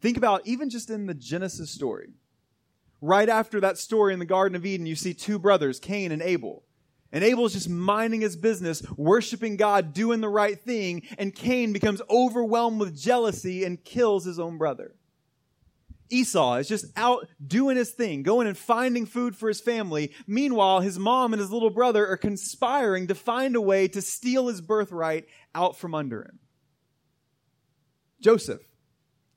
Think 0.00 0.16
about 0.16 0.46
even 0.46 0.70
just 0.70 0.90
in 0.90 1.06
the 1.06 1.14
Genesis 1.14 1.70
story. 1.70 2.10
Right 3.02 3.28
after 3.28 3.60
that 3.60 3.78
story 3.78 4.12
in 4.12 4.18
the 4.18 4.24
Garden 4.24 4.56
of 4.56 4.66
Eden, 4.66 4.86
you 4.86 4.94
see 4.94 5.14
two 5.14 5.38
brothers, 5.38 5.80
Cain 5.80 6.12
and 6.12 6.22
Abel. 6.22 6.64
And 7.12 7.24
Abel's 7.24 7.54
just 7.54 7.68
minding 7.68 8.20
his 8.20 8.36
business, 8.36 8.82
worshiping 8.96 9.56
God, 9.56 9.92
doing 9.92 10.20
the 10.20 10.28
right 10.28 10.58
thing, 10.60 11.02
and 11.18 11.34
Cain 11.34 11.72
becomes 11.72 12.00
overwhelmed 12.08 12.78
with 12.78 12.96
jealousy 12.96 13.64
and 13.64 13.82
kills 13.82 14.24
his 14.24 14.38
own 14.38 14.58
brother. 14.58 14.94
Esau 16.10 16.56
is 16.56 16.68
just 16.68 16.86
out 16.96 17.28
doing 17.44 17.76
his 17.76 17.90
thing, 17.90 18.22
going 18.22 18.46
and 18.46 18.58
finding 18.58 19.06
food 19.06 19.36
for 19.36 19.48
his 19.48 19.60
family. 19.60 20.12
Meanwhile, 20.26 20.80
his 20.80 20.98
mom 20.98 21.32
and 21.32 21.40
his 21.40 21.50
little 21.50 21.70
brother 21.70 22.06
are 22.06 22.16
conspiring 22.16 23.06
to 23.06 23.14
find 23.14 23.56
a 23.56 23.60
way 23.60 23.88
to 23.88 24.02
steal 24.02 24.48
his 24.48 24.60
birthright 24.60 25.26
out 25.54 25.76
from 25.76 25.94
under 25.94 26.22
him. 26.22 26.38
Joseph, 28.20 28.60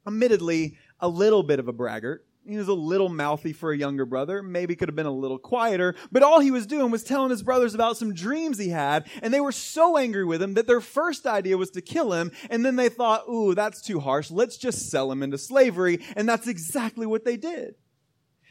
admittedly, 0.06 0.78
a 1.00 1.08
little 1.08 1.44
bit 1.44 1.60
of 1.60 1.68
a 1.68 1.74
braggart, 1.74 2.26
he 2.46 2.58
was 2.58 2.68
a 2.68 2.74
little 2.74 3.10
mouthy 3.10 3.54
for 3.54 3.72
a 3.72 3.78
younger 3.78 4.06
brother, 4.06 4.44
maybe 4.44 4.76
could 4.76 4.90
have 4.90 4.96
been 4.96 5.06
a 5.06 5.12
little 5.12 5.40
quieter, 5.40 5.96
but 6.12 6.24
all 6.24 6.40
he 6.40 6.52
was 6.52 6.66
doing 6.66 6.92
was 6.92 7.04
telling 7.04 7.30
his 7.30 7.44
brothers 7.44 7.74
about 7.74 7.98
some 7.98 8.14
dreams 8.14 8.58
he 8.58 8.70
had, 8.70 9.08
and 9.22 9.34
they 9.34 9.40
were 9.40 9.52
so 9.52 9.98
angry 9.98 10.26
with 10.26 10.42
him 10.42 10.56
that 10.56 10.68
their 10.68 10.82
first 10.82 11.26
idea 11.26 11.58
was 11.58 11.72
to 11.72 11.82
kill 11.82 12.14
him, 12.14 12.32
and 12.50 12.66
then 12.66 12.76
they 12.76 12.90
thought, 12.90 13.28
ooh, 13.30 13.56
that's 13.56 13.82
too 13.82 14.00
harsh, 14.00 14.30
let's 14.30 14.58
just 14.58 14.90
sell 14.90 15.12
him 15.12 15.24
into 15.24 15.38
slavery, 15.38 16.00
and 16.16 16.28
that's 16.28 16.48
exactly 16.48 17.06
what 17.06 17.24
they 17.24 17.38
did. 17.38 17.76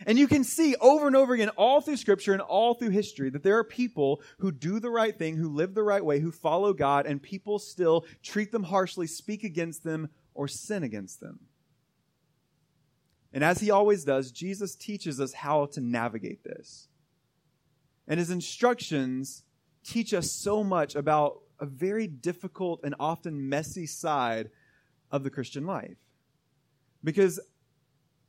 And 0.07 0.19
you 0.19 0.27
can 0.27 0.43
see 0.43 0.75
over 0.81 1.07
and 1.07 1.15
over 1.15 1.35
again, 1.35 1.51
all 1.51 1.81
through 1.81 1.97
scripture 1.97 2.33
and 2.33 2.43
all 2.43 2.75
through 2.75 2.91
history, 2.91 3.31
that 3.31 3.43
there 3.43 3.59
are 3.59 3.65
people 3.65 4.21
who 4.39 4.51
do 4.51 4.81
the 4.81 4.91
right 4.91 5.17
thing, 5.17 5.37
who 5.37 5.49
live 5.49 5.75
the 5.75 5.83
right 5.83 6.05
way, 6.05 6.19
who 6.19 6.33
follow 6.33 6.73
God, 6.73 7.07
and 7.07 7.23
people 7.23 7.59
still 7.59 8.05
treat 8.23 8.51
them 8.51 8.65
harshly, 8.65 9.07
speak 9.07 9.45
against 9.45 9.85
them, 9.85 10.09
or 10.35 10.49
sin 10.49 10.83
against 10.83 11.21
them. 11.21 11.41
And 13.33 13.43
as 13.43 13.61
he 13.61 13.71
always 13.71 14.05
does, 14.05 14.31
Jesus 14.31 14.75
teaches 14.75 15.21
us 15.21 15.33
how 15.33 15.67
to 15.67 15.81
navigate 15.81 16.45
this. 16.45 16.89
And 18.07 18.19
his 18.19 18.31
instructions 18.31 19.45
teach 19.85 20.13
us 20.13 20.31
so 20.31 20.63
much 20.63 20.95
about 20.95 21.41
a 21.59 21.67
very 21.67 22.07
difficult 22.07 22.81
and 22.83 22.95
often 22.99 23.49
messy 23.49 23.87
side 23.87 24.51
of 25.11 25.23
the 25.23 25.31
Christian 25.31 25.65
life. 25.65 25.97
Because 27.05 27.41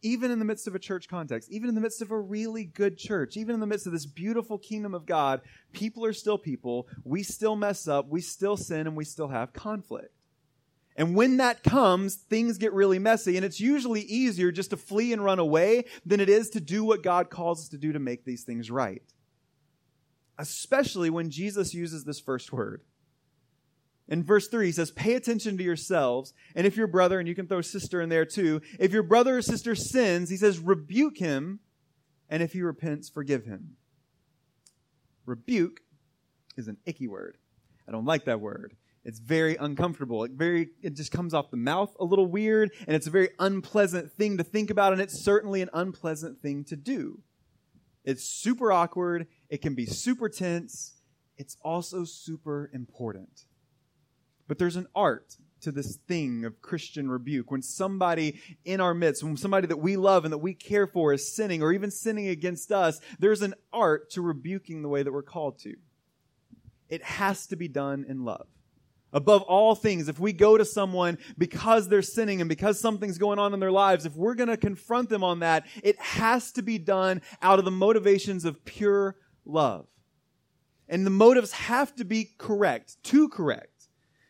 even 0.03 0.31
in 0.31 0.39
the 0.39 0.45
midst 0.45 0.67
of 0.67 0.75
a 0.75 0.79
church 0.79 1.07
context, 1.07 1.49
even 1.49 1.69
in 1.69 1.75
the 1.75 1.81
midst 1.81 2.01
of 2.01 2.11
a 2.11 2.19
really 2.19 2.65
good 2.65 2.97
church, 2.97 3.37
even 3.37 3.53
in 3.53 3.61
the 3.61 3.67
midst 3.67 3.87
of 3.87 3.93
this 3.93 4.05
beautiful 4.05 4.57
kingdom 4.57 4.93
of 4.93 5.05
God, 5.05 5.41
people 5.71 6.05
are 6.05 6.13
still 6.13 6.37
people. 6.37 6.87
We 7.03 7.23
still 7.23 7.55
mess 7.55 7.87
up, 7.87 8.09
we 8.09 8.21
still 8.21 8.57
sin, 8.57 8.85
and 8.85 8.95
we 8.95 9.05
still 9.05 9.29
have 9.29 9.53
conflict. 9.53 10.13
And 10.95 11.15
when 11.15 11.37
that 11.37 11.63
comes, 11.63 12.15
things 12.15 12.57
get 12.57 12.73
really 12.73 12.99
messy, 12.99 13.35
and 13.35 13.45
it's 13.45 13.59
usually 13.59 14.01
easier 14.01 14.51
just 14.51 14.69
to 14.69 14.77
flee 14.77 15.11
and 15.11 15.23
run 15.23 15.39
away 15.39 15.85
than 16.05 16.19
it 16.19 16.29
is 16.29 16.49
to 16.51 16.59
do 16.59 16.83
what 16.83 17.01
God 17.01 17.29
calls 17.29 17.61
us 17.61 17.69
to 17.69 17.77
do 17.77 17.93
to 17.93 17.99
make 17.99 18.25
these 18.25 18.43
things 18.43 18.69
right. 18.69 19.01
Especially 20.37 21.09
when 21.09 21.31
Jesus 21.31 21.73
uses 21.73 22.03
this 22.03 22.19
first 22.19 22.53
word. 22.53 22.81
In 24.07 24.23
verse 24.23 24.47
3, 24.49 24.67
he 24.67 24.71
says, 24.71 24.91
Pay 24.91 25.15
attention 25.15 25.57
to 25.57 25.63
yourselves, 25.63 26.33
and 26.55 26.67
if 26.67 26.75
your 26.75 26.87
brother, 26.87 27.19
and 27.19 27.27
you 27.27 27.35
can 27.35 27.47
throw 27.47 27.61
sister 27.61 28.01
in 28.01 28.09
there 28.09 28.25
too, 28.25 28.61
if 28.79 28.91
your 28.91 29.03
brother 29.03 29.37
or 29.37 29.41
sister 29.41 29.75
sins, 29.75 30.29
he 30.29 30.37
says, 30.37 30.59
rebuke 30.59 31.17
him, 31.17 31.59
and 32.29 32.43
if 32.43 32.53
he 32.53 32.61
repents, 32.61 33.09
forgive 33.09 33.45
him. 33.45 33.77
Rebuke 35.25 35.79
is 36.57 36.67
an 36.67 36.77
icky 36.85 37.07
word. 37.07 37.37
I 37.87 37.91
don't 37.91 38.05
like 38.05 38.25
that 38.25 38.41
word. 38.41 38.75
It's 39.05 39.19
very 39.19 39.57
uncomfortable. 39.57 40.23
It 40.23 40.31
very 40.31 40.69
it 40.81 40.95
just 40.95 41.11
comes 41.11 41.33
off 41.33 41.51
the 41.51 41.57
mouth 41.57 41.93
a 41.99 42.05
little 42.05 42.25
weird 42.25 42.71
and 42.87 42.95
it's 42.95 43.07
a 43.07 43.11
very 43.11 43.29
unpleasant 43.37 44.11
thing 44.13 44.37
to 44.37 44.43
think 44.43 44.69
about 44.69 44.93
and 44.93 45.01
it's 45.01 45.19
certainly 45.19 45.61
an 45.61 45.69
unpleasant 45.73 46.41
thing 46.41 46.63
to 46.65 46.75
do. 46.75 47.19
It's 48.05 48.23
super 48.23 48.71
awkward, 48.71 49.27
it 49.49 49.61
can 49.61 49.75
be 49.75 49.85
super 49.85 50.29
tense, 50.29 50.93
it's 51.37 51.57
also 51.63 52.03
super 52.05 52.69
important. 52.73 53.45
But 54.47 54.57
there's 54.57 54.75
an 54.75 54.87
art 54.95 55.37
to 55.61 55.71
this 55.71 55.95
thing 55.95 56.43
of 56.43 56.61
Christian 56.61 57.09
rebuke. 57.09 57.49
When 57.49 57.61
somebody 57.61 58.39
in 58.65 58.81
our 58.81 58.93
midst, 58.93 59.23
when 59.23 59.37
somebody 59.37 59.67
that 59.67 59.77
we 59.77 59.95
love 59.95 60.25
and 60.25 60.33
that 60.33 60.39
we 60.39 60.53
care 60.53 60.87
for 60.87 61.13
is 61.13 61.33
sinning 61.33 61.61
or 61.61 61.71
even 61.71 61.91
sinning 61.91 62.27
against 62.27 62.71
us, 62.71 62.99
there's 63.19 63.41
an 63.41 63.53
art 63.71 64.09
to 64.11 64.21
rebuking 64.21 64.81
the 64.81 64.89
way 64.89 65.03
that 65.03 65.11
we're 65.11 65.23
called 65.23 65.59
to. 65.59 65.75
It 66.89 67.03
has 67.03 67.47
to 67.47 67.55
be 67.55 67.69
done 67.69 68.05
in 68.07 68.25
love 68.25 68.47
above 69.13 69.43
all 69.43 69.75
things, 69.75 70.09
if 70.09 70.19
we 70.19 70.33
go 70.33 70.57
to 70.57 70.65
someone 70.65 71.17
because 71.37 71.87
they're 71.87 72.01
sinning 72.01 72.41
and 72.41 72.49
because 72.49 72.79
something's 72.79 73.17
going 73.17 73.39
on 73.39 73.53
in 73.53 73.59
their 73.59 73.71
lives, 73.71 74.05
if 74.05 74.15
we're 74.15 74.35
going 74.35 74.49
to 74.49 74.57
confront 74.57 75.09
them 75.09 75.23
on 75.23 75.39
that, 75.39 75.65
it 75.83 75.97
has 75.99 76.51
to 76.53 76.61
be 76.61 76.77
done 76.77 77.21
out 77.41 77.59
of 77.59 77.65
the 77.65 77.71
motivations 77.71 78.43
of 78.43 78.65
pure 78.65 79.15
love. 79.45 79.87
And 80.89 81.05
the 81.05 81.11
motives 81.11 81.53
have 81.53 81.95
to 81.95 82.03
be 82.03 82.29
correct, 82.37 82.97
too 83.03 83.29
correct. 83.29 83.69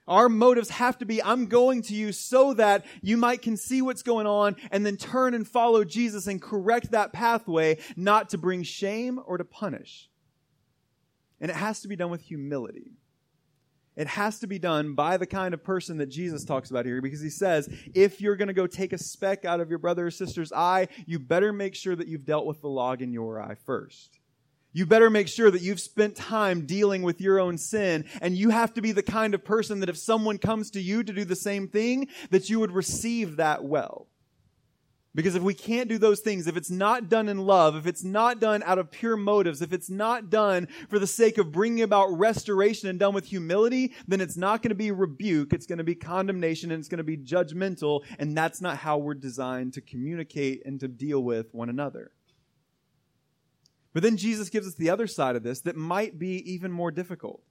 Our 0.08 0.28
motives 0.28 0.69
have 0.69 0.98
to 0.98 1.06
be, 1.06 1.24
I'm 1.24 1.46
going 1.46 1.82
to 1.84 1.93
you 1.93 2.12
so 2.12 2.54
that 2.56 2.86
you 3.02 3.15
might 3.15 3.41
can 3.41 3.56
see 3.56 3.82
what's 3.82 4.04
going 4.04 4.28
on 4.28 4.58
and 4.69 4.86
then 4.86 4.98
turn 4.98 5.34
and 5.34 5.48
follow 5.48 5.86
Jesus 5.86 6.28
and 6.28 6.41
correct 6.41 6.91
that 6.91 7.13
pathway, 7.13 7.80
not 7.96 8.30
to 8.30 8.38
bring 8.38 8.63
shame 8.63 9.19
or 9.26 9.38
to 9.38 9.46
punish. 9.46 10.10
And 11.39 11.50
it 11.50 11.56
has 11.56 11.82
to 11.82 11.88
be 11.88 11.96
done 11.96 12.12
with 12.12 12.22
humility. 12.22 12.91
It 13.96 14.08
has 14.08 14.40
to 14.40 14.48
be 14.48 14.60
done 14.60 14.96
by 14.96 15.18
the 15.18 15.28
kind 15.28 15.54
of 15.54 15.64
person 15.64 15.98
that 15.98 16.08
Jesus 16.08 16.44
talks 16.44 16.72
about 16.72 16.86
here 16.86 17.02
because 17.02 17.22
he 17.22 17.30
says, 17.30 17.70
if 17.94 18.22
you're 18.22 18.36
going 18.36 18.48
to 18.48 18.54
go 18.54 18.66
take 18.66 18.92
a 18.92 18.98
speck 18.98 19.46
out 19.46 19.60
of 19.60 19.70
your 19.70 19.80
brother 19.80 20.08
or 20.08 20.12
sister's 20.12 20.52
eye, 20.52 20.88
you 21.06 21.20
better 21.20 21.54
make 21.54 21.76
sure 21.76 21.96
that 21.96 22.08
you've 22.08 22.26
dealt 22.26 22.46
with 22.46 22.62
the 22.62 22.70
log 22.70 23.02
in 23.02 23.14
your 23.14 23.40
eye 23.40 23.56
first. 23.66 24.20
You 24.76 24.88
better 24.88 25.12
make 25.12 25.28
sure 25.28 25.52
that 25.52 25.62
you've 25.62 25.80
spent 25.80 26.16
time 26.16 26.66
dealing 26.66 27.04
with 27.04 27.22
your 27.22 27.40
own 27.40 27.60
sin 27.60 28.06
and 28.22 28.36
you 28.36 28.50
have 28.50 28.74
to 28.74 28.82
be 28.82 28.92
the 28.92 29.04
kind 29.04 29.36
of 29.36 29.46
person 29.46 29.82
that 29.82 29.90
if 29.90 29.98
someone 29.98 30.40
comes 30.40 30.72
to 30.72 30.82
you 30.82 31.04
to 31.04 31.14
do 31.14 31.26
the 31.26 31.36
same 31.36 31.68
thing, 31.68 32.08
that 32.32 32.50
you 32.50 32.60
would 32.60 32.72
receive 32.72 33.36
that 33.36 33.64
well. 33.64 34.08
Because 35.15 35.36
if 35.36 35.43
we 35.43 35.54
can't 35.54 35.89
do 35.89 35.99
those 35.99 36.21
things, 36.21 36.47
if 36.47 36.58
it's 36.58 36.71
not 36.71 37.08
done 37.08 37.30
in 37.30 37.38
love, 37.38 37.76
if 37.76 37.86
it's 37.86 38.04
not 38.04 38.39
done 38.39 38.63
out 38.63 38.80
of 38.80 38.89
pure 38.89 39.15
motives, 39.15 39.62
if 39.62 39.71
it's 39.71 39.89
not 39.89 40.32
done 40.32 40.67
for 40.89 40.97
the 40.97 41.06
sake 41.06 41.38
of 41.38 41.52
bringing 41.52 41.84
about 41.84 42.08
restoration 42.08 42.89
and 42.89 42.97
done 42.97 43.13
with 43.13 43.26
humility, 43.26 43.93
then 44.08 44.21
it's 44.21 44.38
not 44.38 44.63
going 44.63 44.69
to 44.69 44.76
be 44.76 44.89
rebuke. 44.89 45.54
It's 45.54 45.67
going 45.67 45.78
to 45.78 45.84
be 45.84 45.93
condemnation 45.93 46.71
and 46.71 46.80
it's 46.80 46.89
going 46.89 46.97
to 46.97 47.04
be 47.04 47.17
judgmental. 47.17 48.04
And 48.17 48.36
that's 48.36 48.60
not 48.60 48.78
how 48.78 48.97
we're 48.97 49.13
designed 49.13 49.73
to 49.73 49.82
communicate 49.82 50.63
and 50.65 50.80
to 50.80 50.88
deal 50.88 51.23
with 51.23 51.54
one 51.54 51.69
another. 51.69 52.12
But 53.93 54.02
then 54.02 54.17
Jesus 54.17 54.49
gives 54.49 54.65
us 54.65 54.73
the 54.73 54.89
other 54.89 55.06
side 55.06 55.36
of 55.36 55.43
this 55.43 55.62
that 55.62 55.76
might 55.76 56.17
be 56.17 56.38
even 56.52 56.71
more 56.71 56.89
difficult. 56.89 57.43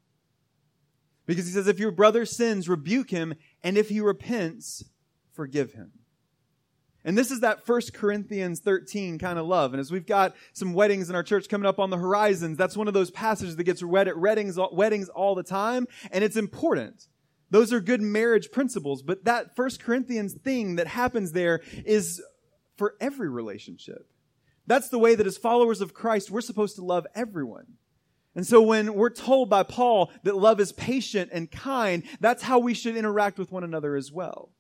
Because 1.27 1.47
he 1.47 1.53
says, 1.53 1.69
if 1.69 1.79
your 1.79 1.93
brother 1.93 2.27
sins, 2.27 2.69
rebuke 2.69 3.11
him, 3.11 3.35
and 3.63 3.79
if 3.79 3.89
he 3.89 4.01
repents, 4.01 4.83
forgive 5.33 5.75
him. 5.75 5.93
And 7.05 7.19
this 7.19 7.31
is 7.31 7.41
that 7.41 7.67
First 7.67 7.95
Corinthians 7.95 8.61
13 8.61 9.19
kind 9.19 9.39
of 9.39 9.47
love. 9.47 9.73
And 9.73 9.81
as 9.81 9.91
we've 9.91 10.07
got 10.07 10.37
some 10.53 10.73
weddings 10.73 11.11
in 11.11 11.17
our 11.17 11.23
church 11.23 11.49
coming 11.49 11.67
up 11.67 11.81
on 11.81 11.91
the 11.91 11.97
horizons, 11.97 12.57
that's 12.57 12.77
one 12.77 12.87
of 12.87 12.95
those 12.95 13.11
passages 13.11 13.57
that 13.57 13.65
gets 13.65 13.83
read 13.83 14.07
at 14.07 14.19
weddings, 14.19 14.59
weddings 14.73 15.09
all 15.09 15.35
the 15.35 15.43
time. 15.43 15.89
And 16.13 16.23
it's 16.23 16.37
important. 16.37 17.09
Those 17.51 17.73
are 17.73 17.81
good 17.81 18.01
marriage 18.01 18.53
principles. 18.53 19.03
But 19.03 19.25
that 19.25 19.57
First 19.57 19.83
Corinthians 19.83 20.35
thing 20.35 20.77
that 20.77 20.87
happens 20.87 21.33
there 21.33 21.61
is 21.85 22.23
for 22.77 22.95
every 23.01 23.29
relationship. 23.29 24.09
That's 24.67 24.89
the 24.89 24.99
way 24.99 25.17
that 25.17 25.27
as 25.27 25.37
followers 25.37 25.81
of 25.81 25.93
Christ, 25.93 26.31
we're 26.31 26.41
supposed 26.41 26.77
to 26.77 26.85
love 26.85 27.07
everyone. 27.15 27.67
And 28.35 28.47
so 28.47 28.63
when 28.63 28.95
we're 28.95 29.11
told 29.11 29.51
by 29.51 29.65
Paul 29.65 30.11
that 30.23 30.37
love 30.37 30.61
is 30.61 30.73
patient 30.73 31.31
and 31.33 31.51
kind, 31.51 32.05
that's 32.21 32.43
how 32.43 32.61
we 32.61 32.75
should 32.75 32.97
interact 32.97 33.39
with 33.39 33.53
one 33.53 33.65
another 33.65 33.97
as 33.97 34.11
well. 34.11 34.51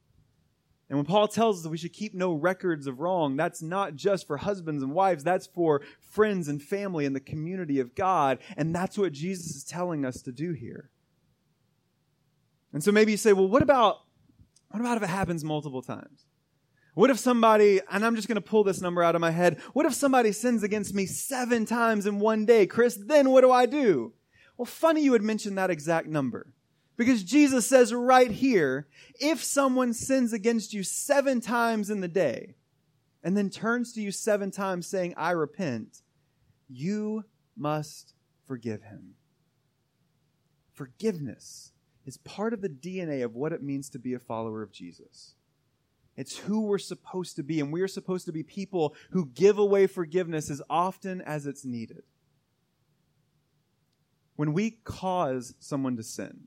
And 0.93 0.99
when 0.99 1.07
Paul 1.07 1.27
tells 1.27 1.57
us 1.57 1.63
that 1.63 1.71
we 1.71 1.79
should 1.79 1.95
keep 1.95 2.13
no 2.13 2.35
records 2.35 2.87
of 2.87 3.01
wrong, 3.01 3.35
that's 3.35 3.63
not 3.63 3.97
just 3.97 4.27
for 4.27 4.37
husbands 4.37 4.83
and 4.83 4.93
wives, 4.93 5.25
that's 5.25 5.47
for 5.47 5.81
friends 5.99 6.49
and 6.49 6.63
family 6.63 7.07
and 7.07 7.17
the 7.17 7.21
community 7.21 7.81
of 7.81 7.95
God. 7.95 8.41
And 8.59 8.75
that's 8.75 8.99
what 8.99 9.13
Jesus 9.13 9.57
is 9.57 9.65
telling 9.65 10.05
us 10.05 10.21
to 10.21 10.33
do 10.33 10.53
here. 10.53 10.91
And 12.75 12.85
so 12.85 12.93
maybe 12.93 13.11
you 13.11 13.17
say, 13.17 13.33
well, 13.33 13.49
what 13.49 13.63
about, 13.63 14.01
what 14.69 14.81
about 14.81 14.99
if 14.99 15.03
it 15.03 15.09
happens 15.09 15.43
multiple 15.43 15.81
times? 15.81 16.27
What 16.93 17.09
if 17.09 17.19
somebody, 17.19 17.81
and 17.91 18.05
I'm 18.05 18.15
just 18.15 18.29
going 18.29 18.37
to 18.37 18.43
pull 18.43 18.63
this 18.63 18.83
number 18.83 19.03
out 19.03 19.15
of 19.15 19.23
my 19.23 19.31
head, 19.31 19.63
what 19.73 19.87
if 19.87 19.95
somebody 19.95 20.31
sins 20.31 20.63
against 20.63 20.95
me 20.95 21.07
seven 21.07 21.65
times 21.65 22.05
in 22.05 22.21
one 22.21 22.45
day? 22.45 22.67
Chris, 22.67 22.99
then 23.03 23.31
what 23.31 23.41
do 23.41 23.51
I 23.51 23.65
do? 23.65 24.13
Well, 24.59 24.67
funny 24.67 25.01
you 25.01 25.13
would 25.13 25.23
mention 25.23 25.55
that 25.55 25.71
exact 25.71 26.07
number. 26.07 26.53
Because 27.05 27.25
Jesus 27.25 27.67
says 27.67 27.93
right 27.93 28.31
here, 28.31 28.87
if 29.19 29.43
someone 29.43 29.93
sins 29.93 30.33
against 30.33 30.73
you 30.73 30.85
seven 30.85 31.41
times 31.41 31.91
in 31.91 32.01
the 32.01 32.07
day 32.07 32.55
and 33.25 33.37
then 33.37 33.51
turns 33.51 33.93
to 33.95 34.01
you 34.01 34.13
seven 34.13 34.53
times 34.53 34.87
saying, 34.87 35.13
I 35.17 35.33
repent, 35.33 36.03
you 36.69 37.25
must 37.57 38.15
forgive 38.47 38.85
him. 38.85 39.15
Forgiveness 40.75 41.73
is 42.07 42.19
part 42.19 42.53
of 42.53 42.61
the 42.61 42.69
DNA 42.69 43.25
of 43.25 43.35
what 43.35 43.53
it 43.53 43.65
means 43.65 43.91
to 43.91 43.99
be 43.99 44.15
a 44.15 44.21
follower 44.21 44.63
of 44.63 44.71
Jesus. 44.71 45.35
It's 46.17 46.39
who 46.39 46.61
we're 46.61 46.79
supposed 46.79 47.35
to 47.35 47.43
be, 47.43 47.59
and 47.59 47.73
we 47.73 47.81
are 47.81 47.89
supposed 47.89 48.27
to 48.27 48.33
be 48.33 48.45
people 48.45 48.95
who 49.11 49.27
give 49.27 49.59
away 49.59 49.89
forgiveness 49.89 50.51
as 50.51 50.63
often 50.71 51.21
as 51.21 51.47
it's 51.47 51.65
needed. 51.65 52.05
When 54.37 54.53
we 54.53 54.79
cause 54.85 55.55
someone 55.59 55.97
to 55.97 56.05
sin, 56.05 56.47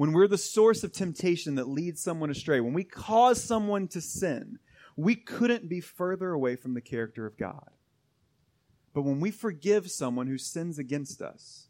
when 0.00 0.12
we're 0.12 0.26
the 0.26 0.38
source 0.38 0.82
of 0.82 0.92
temptation 0.92 1.56
that 1.56 1.68
leads 1.68 2.00
someone 2.00 2.30
astray, 2.30 2.58
when 2.58 2.72
we 2.72 2.84
cause 2.84 3.44
someone 3.44 3.86
to 3.86 4.00
sin, 4.00 4.58
we 4.96 5.14
couldn't 5.14 5.68
be 5.68 5.82
further 5.82 6.30
away 6.32 6.56
from 6.56 6.72
the 6.72 6.80
character 6.80 7.26
of 7.26 7.36
God. 7.36 7.68
But 8.94 9.02
when 9.02 9.20
we 9.20 9.30
forgive 9.30 9.90
someone 9.90 10.26
who 10.26 10.38
sins 10.38 10.78
against 10.78 11.20
us, 11.20 11.68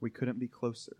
we 0.00 0.10
couldn't 0.10 0.38
be 0.38 0.48
closer 0.48 0.98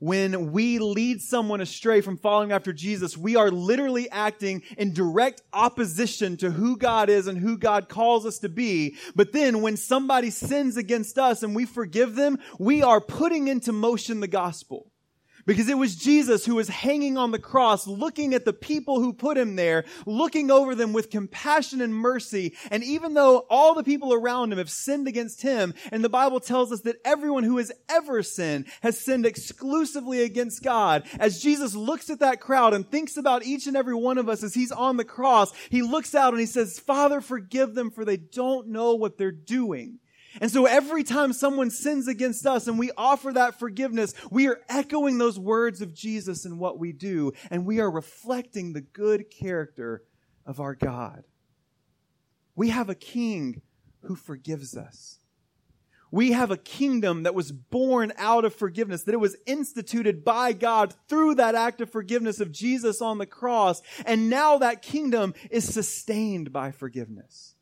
when 0.00 0.52
we 0.52 0.78
lead 0.78 1.20
someone 1.20 1.60
astray 1.60 2.00
from 2.00 2.16
following 2.16 2.52
after 2.52 2.72
Jesus, 2.72 3.16
we 3.16 3.36
are 3.36 3.50
literally 3.50 4.08
acting 4.10 4.62
in 4.76 4.92
direct 4.92 5.42
opposition 5.52 6.36
to 6.38 6.50
who 6.50 6.76
God 6.76 7.08
is 7.08 7.26
and 7.26 7.36
who 7.36 7.58
God 7.58 7.88
calls 7.88 8.24
us 8.24 8.38
to 8.40 8.48
be. 8.48 8.96
But 9.16 9.32
then 9.32 9.60
when 9.60 9.76
somebody 9.76 10.30
sins 10.30 10.76
against 10.76 11.18
us 11.18 11.42
and 11.42 11.54
we 11.54 11.66
forgive 11.66 12.14
them, 12.14 12.38
we 12.58 12.82
are 12.82 13.00
putting 13.00 13.48
into 13.48 13.72
motion 13.72 14.20
the 14.20 14.28
gospel. 14.28 14.92
Because 15.48 15.70
it 15.70 15.78
was 15.78 15.96
Jesus 15.96 16.44
who 16.44 16.56
was 16.56 16.68
hanging 16.68 17.16
on 17.16 17.30
the 17.30 17.38
cross, 17.38 17.86
looking 17.86 18.34
at 18.34 18.44
the 18.44 18.52
people 18.52 19.00
who 19.00 19.14
put 19.14 19.38
him 19.38 19.56
there, 19.56 19.86
looking 20.04 20.50
over 20.50 20.74
them 20.74 20.92
with 20.92 21.08
compassion 21.08 21.80
and 21.80 21.94
mercy. 21.94 22.54
And 22.70 22.84
even 22.84 23.14
though 23.14 23.46
all 23.48 23.74
the 23.74 23.82
people 23.82 24.12
around 24.12 24.52
him 24.52 24.58
have 24.58 24.68
sinned 24.68 25.08
against 25.08 25.40
him, 25.40 25.72
and 25.90 26.04
the 26.04 26.10
Bible 26.10 26.38
tells 26.38 26.70
us 26.70 26.82
that 26.82 27.00
everyone 27.02 27.44
who 27.44 27.56
has 27.56 27.72
ever 27.88 28.22
sinned 28.22 28.66
has 28.82 29.00
sinned 29.00 29.24
exclusively 29.24 30.20
against 30.20 30.62
God, 30.62 31.04
as 31.18 31.40
Jesus 31.40 31.74
looks 31.74 32.10
at 32.10 32.20
that 32.20 32.42
crowd 32.42 32.74
and 32.74 32.86
thinks 32.86 33.16
about 33.16 33.42
each 33.42 33.66
and 33.66 33.74
every 33.74 33.94
one 33.94 34.18
of 34.18 34.28
us 34.28 34.42
as 34.42 34.52
he's 34.52 34.70
on 34.70 34.98
the 34.98 35.04
cross, 35.04 35.54
he 35.70 35.80
looks 35.80 36.14
out 36.14 36.34
and 36.34 36.40
he 36.40 36.46
says, 36.46 36.78
Father, 36.78 37.22
forgive 37.22 37.74
them 37.74 37.90
for 37.90 38.04
they 38.04 38.18
don't 38.18 38.68
know 38.68 38.96
what 38.96 39.16
they're 39.16 39.32
doing. 39.32 39.98
And 40.40 40.50
so 40.50 40.66
every 40.66 41.02
time 41.02 41.32
someone 41.32 41.70
sins 41.70 42.08
against 42.08 42.46
us 42.46 42.68
and 42.68 42.78
we 42.78 42.90
offer 42.96 43.32
that 43.32 43.58
forgiveness, 43.58 44.14
we 44.30 44.48
are 44.48 44.60
echoing 44.68 45.18
those 45.18 45.38
words 45.38 45.80
of 45.80 45.94
Jesus 45.94 46.44
in 46.44 46.58
what 46.58 46.78
we 46.78 46.92
do, 46.92 47.32
and 47.50 47.66
we 47.66 47.80
are 47.80 47.90
reflecting 47.90 48.72
the 48.72 48.80
good 48.80 49.30
character 49.30 50.04
of 50.46 50.60
our 50.60 50.74
God. 50.74 51.24
We 52.54 52.70
have 52.70 52.88
a 52.88 52.94
king 52.94 53.62
who 54.02 54.16
forgives 54.16 54.76
us. 54.76 55.18
We 56.10 56.32
have 56.32 56.50
a 56.50 56.56
kingdom 56.56 57.24
that 57.24 57.34
was 57.34 57.52
born 57.52 58.12
out 58.16 58.46
of 58.46 58.54
forgiveness, 58.54 59.02
that 59.02 59.14
it 59.14 59.20
was 59.20 59.36
instituted 59.46 60.24
by 60.24 60.54
God 60.54 60.94
through 61.06 61.34
that 61.34 61.54
act 61.54 61.82
of 61.82 61.90
forgiveness 61.90 62.40
of 62.40 62.50
Jesus 62.50 63.02
on 63.02 63.18
the 63.18 63.26
cross. 63.26 63.82
And 64.06 64.30
now 64.30 64.56
that 64.58 64.80
kingdom 64.80 65.34
is 65.50 65.70
sustained 65.70 66.50
by 66.50 66.70
forgiveness. 66.70 67.56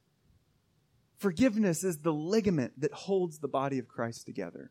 Forgiveness 1.18 1.83
is 1.83 1.98
the 1.98 2.12
ligament 2.12 2.81
that 2.81 2.92
holds 2.92 3.38
the 3.38 3.48
body 3.48 3.79
of 3.79 3.88
Christ 3.88 4.26
together. 4.26 4.70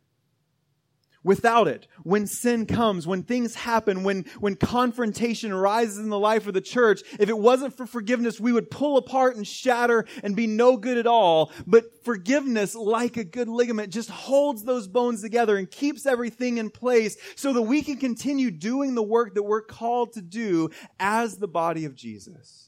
Without 1.25 1.67
it, 1.67 1.87
when 2.03 2.27
sin 2.27 2.67
comes, 2.67 3.07
when 3.07 3.23
things 3.23 3.55
happen, 3.55 4.03
when, 4.03 4.25
when 4.39 4.55
confrontation 4.55 5.51
arises 5.51 5.97
in 5.97 6.09
the 6.09 6.19
life 6.19 6.45
of 6.45 6.53
the 6.53 6.61
church, 6.61 7.01
if 7.19 7.29
it 7.29 7.37
wasn't 7.37 7.75
for 7.75 7.87
forgiveness, 7.87 8.39
we 8.39 8.51
would 8.51 8.69
pull 8.69 8.95
apart 8.95 9.35
and 9.35 9.47
shatter 9.47 10.05
and 10.23 10.35
be 10.35 10.45
no 10.45 10.77
good 10.77 10.99
at 10.99 11.07
all. 11.07 11.51
But 11.65 11.85
forgiveness, 12.03 12.75
like 12.75 13.17
a 13.17 13.23
good 13.23 13.47
ligament, 13.47 13.91
just 13.91 14.11
holds 14.11 14.65
those 14.65 14.87
bones 14.87 15.23
together 15.23 15.57
and 15.57 15.69
keeps 15.69 16.05
everything 16.05 16.59
in 16.59 16.69
place 16.69 17.17
so 17.35 17.53
that 17.53 17.63
we 17.63 17.81
can 17.81 17.97
continue 17.97 18.51
doing 18.51 18.93
the 18.93 19.01
work 19.01 19.33
that 19.33 19.41
we're 19.41 19.63
called 19.63 20.13
to 20.13 20.21
do 20.21 20.69
as 20.99 21.37
the 21.37 21.47
body 21.47 21.85
of 21.85 21.95
Jesus. 21.95 22.64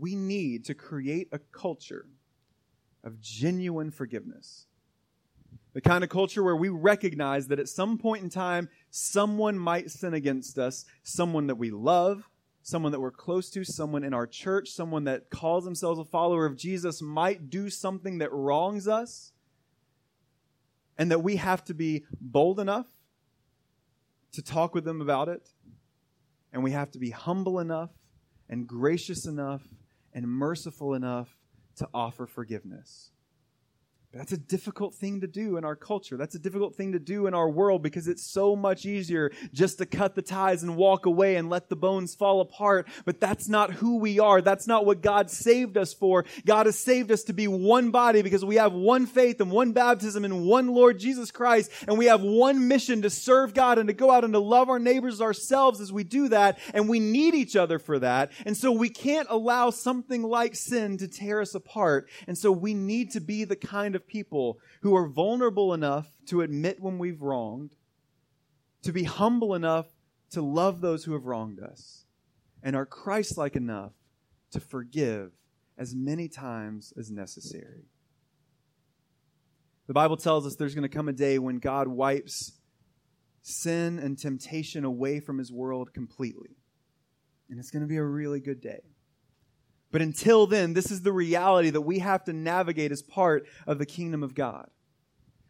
We 0.00 0.14
need 0.14 0.64
to 0.66 0.74
create 0.74 1.28
a 1.32 1.38
culture 1.38 2.06
of 3.04 3.20
genuine 3.20 3.90
forgiveness. 3.90 4.66
The 5.74 5.80
kind 5.80 6.02
of 6.02 6.10
culture 6.10 6.42
where 6.42 6.56
we 6.56 6.70
recognize 6.70 7.48
that 7.48 7.60
at 7.60 7.68
some 7.68 7.98
point 7.98 8.22
in 8.22 8.30
time, 8.30 8.68
someone 8.90 9.58
might 9.58 9.90
sin 9.90 10.14
against 10.14 10.58
us, 10.58 10.84
someone 11.02 11.46
that 11.48 11.56
we 11.56 11.70
love, 11.70 12.28
someone 12.62 12.92
that 12.92 13.00
we're 13.00 13.10
close 13.10 13.50
to, 13.50 13.64
someone 13.64 14.02
in 14.02 14.12
our 14.12 14.26
church, 14.26 14.70
someone 14.70 15.04
that 15.04 15.30
calls 15.30 15.64
themselves 15.64 16.00
a 16.00 16.04
follower 16.04 16.46
of 16.46 16.56
Jesus 16.56 17.00
might 17.00 17.48
do 17.50 17.70
something 17.70 18.18
that 18.18 18.32
wrongs 18.32 18.88
us, 18.88 19.32
and 20.98 21.10
that 21.10 21.22
we 21.22 21.36
have 21.36 21.62
to 21.64 21.74
be 21.74 22.04
bold 22.20 22.58
enough 22.58 22.86
to 24.32 24.42
talk 24.42 24.74
with 24.74 24.84
them 24.84 25.00
about 25.00 25.28
it, 25.28 25.48
and 26.52 26.64
we 26.64 26.72
have 26.72 26.90
to 26.90 26.98
be 26.98 27.10
humble 27.10 27.60
enough 27.60 27.90
and 28.48 28.66
gracious 28.66 29.26
enough 29.26 29.62
and 30.16 30.26
merciful 30.26 30.94
enough 30.94 31.36
to 31.76 31.86
offer 31.92 32.26
forgiveness. 32.26 33.12
That's 34.16 34.32
a 34.32 34.38
difficult 34.38 34.94
thing 34.94 35.20
to 35.20 35.26
do 35.26 35.58
in 35.58 35.64
our 35.64 35.76
culture. 35.76 36.16
That's 36.16 36.34
a 36.34 36.38
difficult 36.38 36.74
thing 36.74 36.92
to 36.92 36.98
do 36.98 37.26
in 37.26 37.34
our 37.34 37.48
world 37.48 37.82
because 37.82 38.08
it's 38.08 38.22
so 38.22 38.56
much 38.56 38.86
easier 38.86 39.30
just 39.52 39.78
to 39.78 39.86
cut 39.86 40.14
the 40.14 40.22
ties 40.22 40.62
and 40.62 40.76
walk 40.76 41.04
away 41.04 41.36
and 41.36 41.50
let 41.50 41.68
the 41.68 41.76
bones 41.76 42.14
fall 42.14 42.40
apart. 42.40 42.88
But 43.04 43.20
that's 43.20 43.48
not 43.48 43.72
who 43.72 43.98
we 43.98 44.18
are. 44.18 44.40
That's 44.40 44.66
not 44.66 44.86
what 44.86 45.02
God 45.02 45.30
saved 45.30 45.76
us 45.76 45.92
for. 45.92 46.24
God 46.46 46.66
has 46.66 46.78
saved 46.78 47.12
us 47.12 47.24
to 47.24 47.34
be 47.34 47.46
one 47.46 47.90
body 47.90 48.22
because 48.22 48.44
we 48.44 48.56
have 48.56 48.72
one 48.72 49.06
faith 49.06 49.40
and 49.40 49.50
one 49.50 49.72
baptism 49.72 50.24
and 50.24 50.46
one 50.46 50.68
Lord 50.68 50.98
Jesus 50.98 51.30
Christ. 51.30 51.70
And 51.86 51.98
we 51.98 52.06
have 52.06 52.22
one 52.22 52.68
mission 52.68 53.02
to 53.02 53.10
serve 53.10 53.52
God 53.52 53.78
and 53.78 53.88
to 53.88 53.94
go 53.94 54.10
out 54.10 54.24
and 54.24 54.32
to 54.32 54.38
love 54.38 54.70
our 54.70 54.78
neighbors 54.78 55.20
ourselves 55.20 55.80
as 55.80 55.92
we 55.92 56.04
do 56.04 56.28
that. 56.28 56.58
And 56.72 56.88
we 56.88 57.00
need 57.00 57.34
each 57.34 57.54
other 57.54 57.78
for 57.78 57.98
that. 57.98 58.32
And 58.46 58.56
so 58.56 58.72
we 58.72 58.88
can't 58.88 59.28
allow 59.30 59.70
something 59.70 60.22
like 60.22 60.54
sin 60.54 60.96
to 60.98 61.08
tear 61.08 61.42
us 61.42 61.54
apart. 61.54 62.08
And 62.26 62.38
so 62.38 62.50
we 62.50 62.72
need 62.72 63.10
to 63.10 63.20
be 63.20 63.44
the 63.44 63.56
kind 63.56 63.94
people 64.06 64.58
who 64.82 64.94
are 64.96 65.08
vulnerable 65.08 65.74
enough 65.74 66.08
to 66.26 66.42
admit 66.42 66.80
when 66.80 66.98
we've 66.98 67.22
wronged, 67.22 67.74
to 68.82 68.92
be 68.92 69.04
humble 69.04 69.54
enough 69.54 69.86
to 70.30 70.42
love 70.42 70.80
those 70.80 71.04
who 71.04 71.12
have 71.12 71.26
wronged 71.26 71.60
us, 71.60 72.04
and 72.62 72.74
are 72.76 72.86
Christ 72.86 73.36
like 73.36 73.56
enough 73.56 73.92
to 74.52 74.60
forgive 74.60 75.32
as 75.78 75.94
many 75.94 76.28
times 76.28 76.92
as 76.98 77.10
necessary. 77.10 77.84
The 79.86 79.94
Bible 79.94 80.16
tells 80.16 80.46
us 80.46 80.56
there's 80.56 80.74
going 80.74 80.88
to 80.88 80.96
come 80.96 81.08
a 81.08 81.12
day 81.12 81.38
when 81.38 81.58
God 81.58 81.86
wipes 81.86 82.52
sin 83.42 84.00
and 84.00 84.18
temptation 84.18 84.84
away 84.84 85.20
from 85.20 85.38
his 85.38 85.52
world 85.52 85.94
completely. 85.94 86.56
And 87.48 87.60
it's 87.60 87.70
going 87.70 87.82
to 87.82 87.88
be 87.88 87.96
a 87.96 88.04
really 88.04 88.40
good 88.40 88.60
day. 88.60 88.80
But 89.92 90.02
until 90.02 90.46
then, 90.46 90.74
this 90.74 90.90
is 90.90 91.02
the 91.02 91.12
reality 91.12 91.70
that 91.70 91.80
we 91.82 92.00
have 92.00 92.24
to 92.24 92.32
navigate 92.32 92.92
as 92.92 93.02
part 93.02 93.46
of 93.66 93.78
the 93.78 93.86
kingdom 93.86 94.22
of 94.22 94.34
God. 94.34 94.68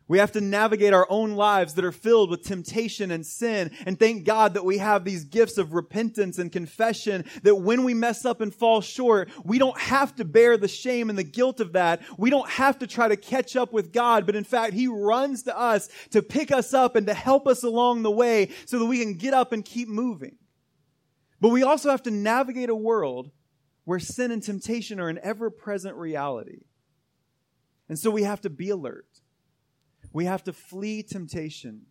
We 0.09 0.19
have 0.19 0.33
to 0.33 0.41
navigate 0.41 0.93
our 0.93 1.07
own 1.11 1.33
lives 1.33 1.75
that 1.75 1.85
are 1.85 1.93
filled 1.93 2.31
with 2.31 2.45
temptation 2.45 3.11
and 3.11 3.27
sin. 3.27 3.73
And 3.87 3.99
thank 3.99 4.25
God 4.25 4.55
that 4.55 4.65
we 4.65 4.79
have 4.79 5.05
these 5.05 5.25
gifts 5.25 5.59
of 5.59 5.73
repentance 5.73 6.39
and 6.39 6.53
confession 6.53 7.25
that 7.43 7.57
when 7.57 7.83
we 7.83 7.93
mess 7.93 8.25
up 8.25 8.41
and 8.41 8.55
fall 8.55 8.81
short, 8.81 9.29
we 9.45 9.59
don't 9.59 9.79
have 9.79 10.15
to 10.17 10.25
bear 10.25 10.57
the 10.57 10.69
shame 10.69 11.11
and 11.11 11.19
the 11.19 11.25
guilt 11.25 11.59
of 11.59 11.73
that. 11.73 12.03
We 12.19 12.31
don't 12.31 12.49
have 12.49 12.79
to 12.79 12.87
try 12.87 13.09
to 13.09 13.17
catch 13.17 13.57
up 13.57 13.73
with 13.73 13.93
God, 13.93 14.27
but 14.27 14.37
in 14.37 14.45
fact, 14.45 14.75
He 14.75 14.87
runs 14.87 15.43
to 15.45 15.59
us 15.59 15.89
to 16.11 16.23
pick 16.23 16.53
us 16.53 16.73
up 16.73 16.95
and 16.95 17.09
to 17.09 17.15
help 17.15 17.49
us 17.49 17.65
along 17.65 18.03
the 18.03 18.11
way 18.11 18.51
so 18.65 18.79
that 18.79 18.87
we 18.87 19.01
can 19.01 19.15
get 19.15 19.35
up 19.35 19.53
and 19.53 19.65
keep 19.65 19.89
moving. 19.89 20.37
But 21.41 21.49
we 21.49 21.65
also 21.65 21.91
have 21.91 22.05
to 22.05 22.13
navigate 22.13 22.71
a 22.71 22.77
world 22.77 23.33
where 23.87 24.01
sin 24.01 24.33
and 24.33 24.43
temptation 24.43 24.99
are 25.01 25.09
an 25.09 25.21
ever 25.23 25.49
present 25.49 25.95
reality. 25.95 26.65
And 27.89 27.97
so 27.97 28.11
we 28.11 28.25
have 28.25 28.41
to 28.41 28.51
be 28.51 28.69
alert. 28.69 29.07
We 30.13 30.25
have 30.25 30.43
to 30.45 30.53
flee 30.53 31.05
temptation. 31.05 31.83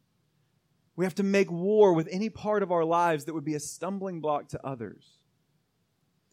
We 0.97 1.05
have 1.05 1.15
to 1.15 1.23
make 1.23 1.49
war 1.49 1.93
with 1.93 2.09
any 2.11 2.29
part 2.29 2.63
of 2.63 2.71
our 2.71 2.83
lives 2.83 3.25
that 3.25 3.33
would 3.33 3.45
be 3.45 3.55
a 3.55 3.61
stumbling 3.61 4.19
block 4.19 4.49
to 4.49 4.65
others. 4.65 5.05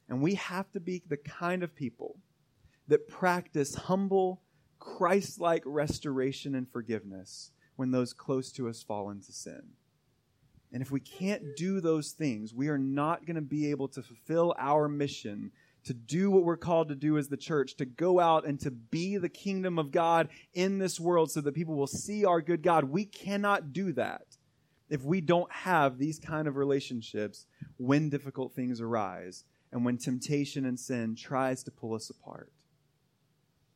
And 0.08 0.20
we 0.20 0.34
have 0.34 0.68
to 0.72 0.80
be 0.80 1.00
the 1.08 1.16
kind 1.16 1.62
of 1.62 1.76
people 1.76 2.18
that 2.88 3.06
practice 3.06 3.76
humble, 3.76 4.42
Christ 4.80 5.40
like 5.40 5.62
restoration 5.64 6.56
and 6.56 6.68
forgiveness 6.68 7.52
when 7.76 7.92
those 7.92 8.12
close 8.12 8.50
to 8.52 8.68
us 8.68 8.82
fall 8.82 9.10
into 9.10 9.30
sin. 9.30 9.62
And 10.72 10.82
if 10.82 10.90
we 10.90 11.00
can't 11.00 11.56
do 11.56 11.80
those 11.80 12.12
things, 12.12 12.54
we 12.54 12.68
are 12.68 12.78
not 12.78 13.26
going 13.26 13.36
to 13.36 13.42
be 13.42 13.70
able 13.70 13.88
to 13.88 14.02
fulfill 14.02 14.54
our 14.58 14.88
mission 14.88 15.52
to 15.84 15.92
do 15.92 16.30
what 16.30 16.44
we're 16.44 16.56
called 16.56 16.88
to 16.88 16.94
do 16.94 17.18
as 17.18 17.28
the 17.28 17.36
church, 17.36 17.76
to 17.76 17.84
go 17.84 18.20
out 18.20 18.46
and 18.46 18.58
to 18.60 18.70
be 18.70 19.16
the 19.16 19.28
kingdom 19.28 19.78
of 19.78 19.90
God 19.90 20.28
in 20.54 20.78
this 20.78 21.00
world 21.00 21.30
so 21.30 21.40
that 21.40 21.54
people 21.54 21.74
will 21.74 21.86
see 21.86 22.24
our 22.24 22.40
good 22.40 22.62
God. 22.62 22.84
We 22.84 23.04
cannot 23.04 23.72
do 23.72 23.92
that 23.94 24.22
if 24.88 25.02
we 25.02 25.20
don't 25.20 25.50
have 25.50 25.98
these 25.98 26.18
kind 26.18 26.46
of 26.46 26.56
relationships 26.56 27.46
when 27.78 28.10
difficult 28.10 28.54
things 28.54 28.80
arise 28.80 29.44
and 29.72 29.84
when 29.84 29.98
temptation 29.98 30.66
and 30.66 30.78
sin 30.78 31.16
tries 31.16 31.62
to 31.64 31.70
pull 31.70 31.94
us 31.94 32.10
apart. 32.10 32.52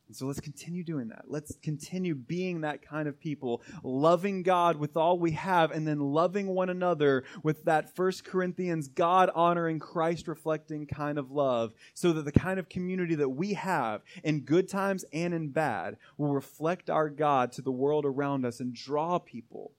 And 0.07 0.15
so 0.15 0.25
let's 0.25 0.39
continue 0.39 0.83
doing 0.83 1.09
that. 1.09 1.25
Let's 1.27 1.55
continue 1.61 2.15
being 2.15 2.61
that 2.61 2.81
kind 2.81 3.07
of 3.07 3.19
people, 3.19 3.61
loving 3.83 4.41
God 4.41 4.77
with 4.77 4.95
all 4.95 5.19
we 5.19 5.31
have, 5.31 5.71
and 5.71 5.85
then 5.85 5.99
loving 5.99 6.47
one 6.47 6.69
another 6.69 7.25
with 7.43 7.65
that 7.65 7.93
First 7.95 8.23
Corinthians, 8.23 8.87
God 8.87 9.29
honoring, 9.35 9.79
Christ 9.79 10.27
reflecting 10.27 10.87
kind 10.87 11.17
of 11.17 11.31
love, 11.31 11.73
so 11.93 12.13
that 12.13 12.23
the 12.23 12.31
kind 12.31 12.59
of 12.59 12.69
community 12.69 13.15
that 13.15 13.29
we 13.29 13.53
have 13.53 14.01
in 14.23 14.41
good 14.41 14.69
times 14.69 15.03
and 15.11 15.33
in 15.33 15.49
bad 15.49 15.97
will 16.17 16.33
reflect 16.33 16.89
our 16.89 17.09
God 17.09 17.51
to 17.53 17.61
the 17.61 17.71
world 17.71 18.05
around 18.05 18.45
us 18.45 18.59
and 18.61 18.73
draw 18.73 19.19
people 19.19 19.73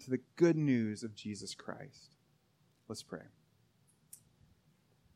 to 0.00 0.10
the 0.10 0.20
good 0.36 0.56
news 0.56 1.02
of 1.02 1.14
Jesus 1.14 1.54
Christ. 1.54 2.14
Let's 2.88 3.02
pray. 3.02 3.33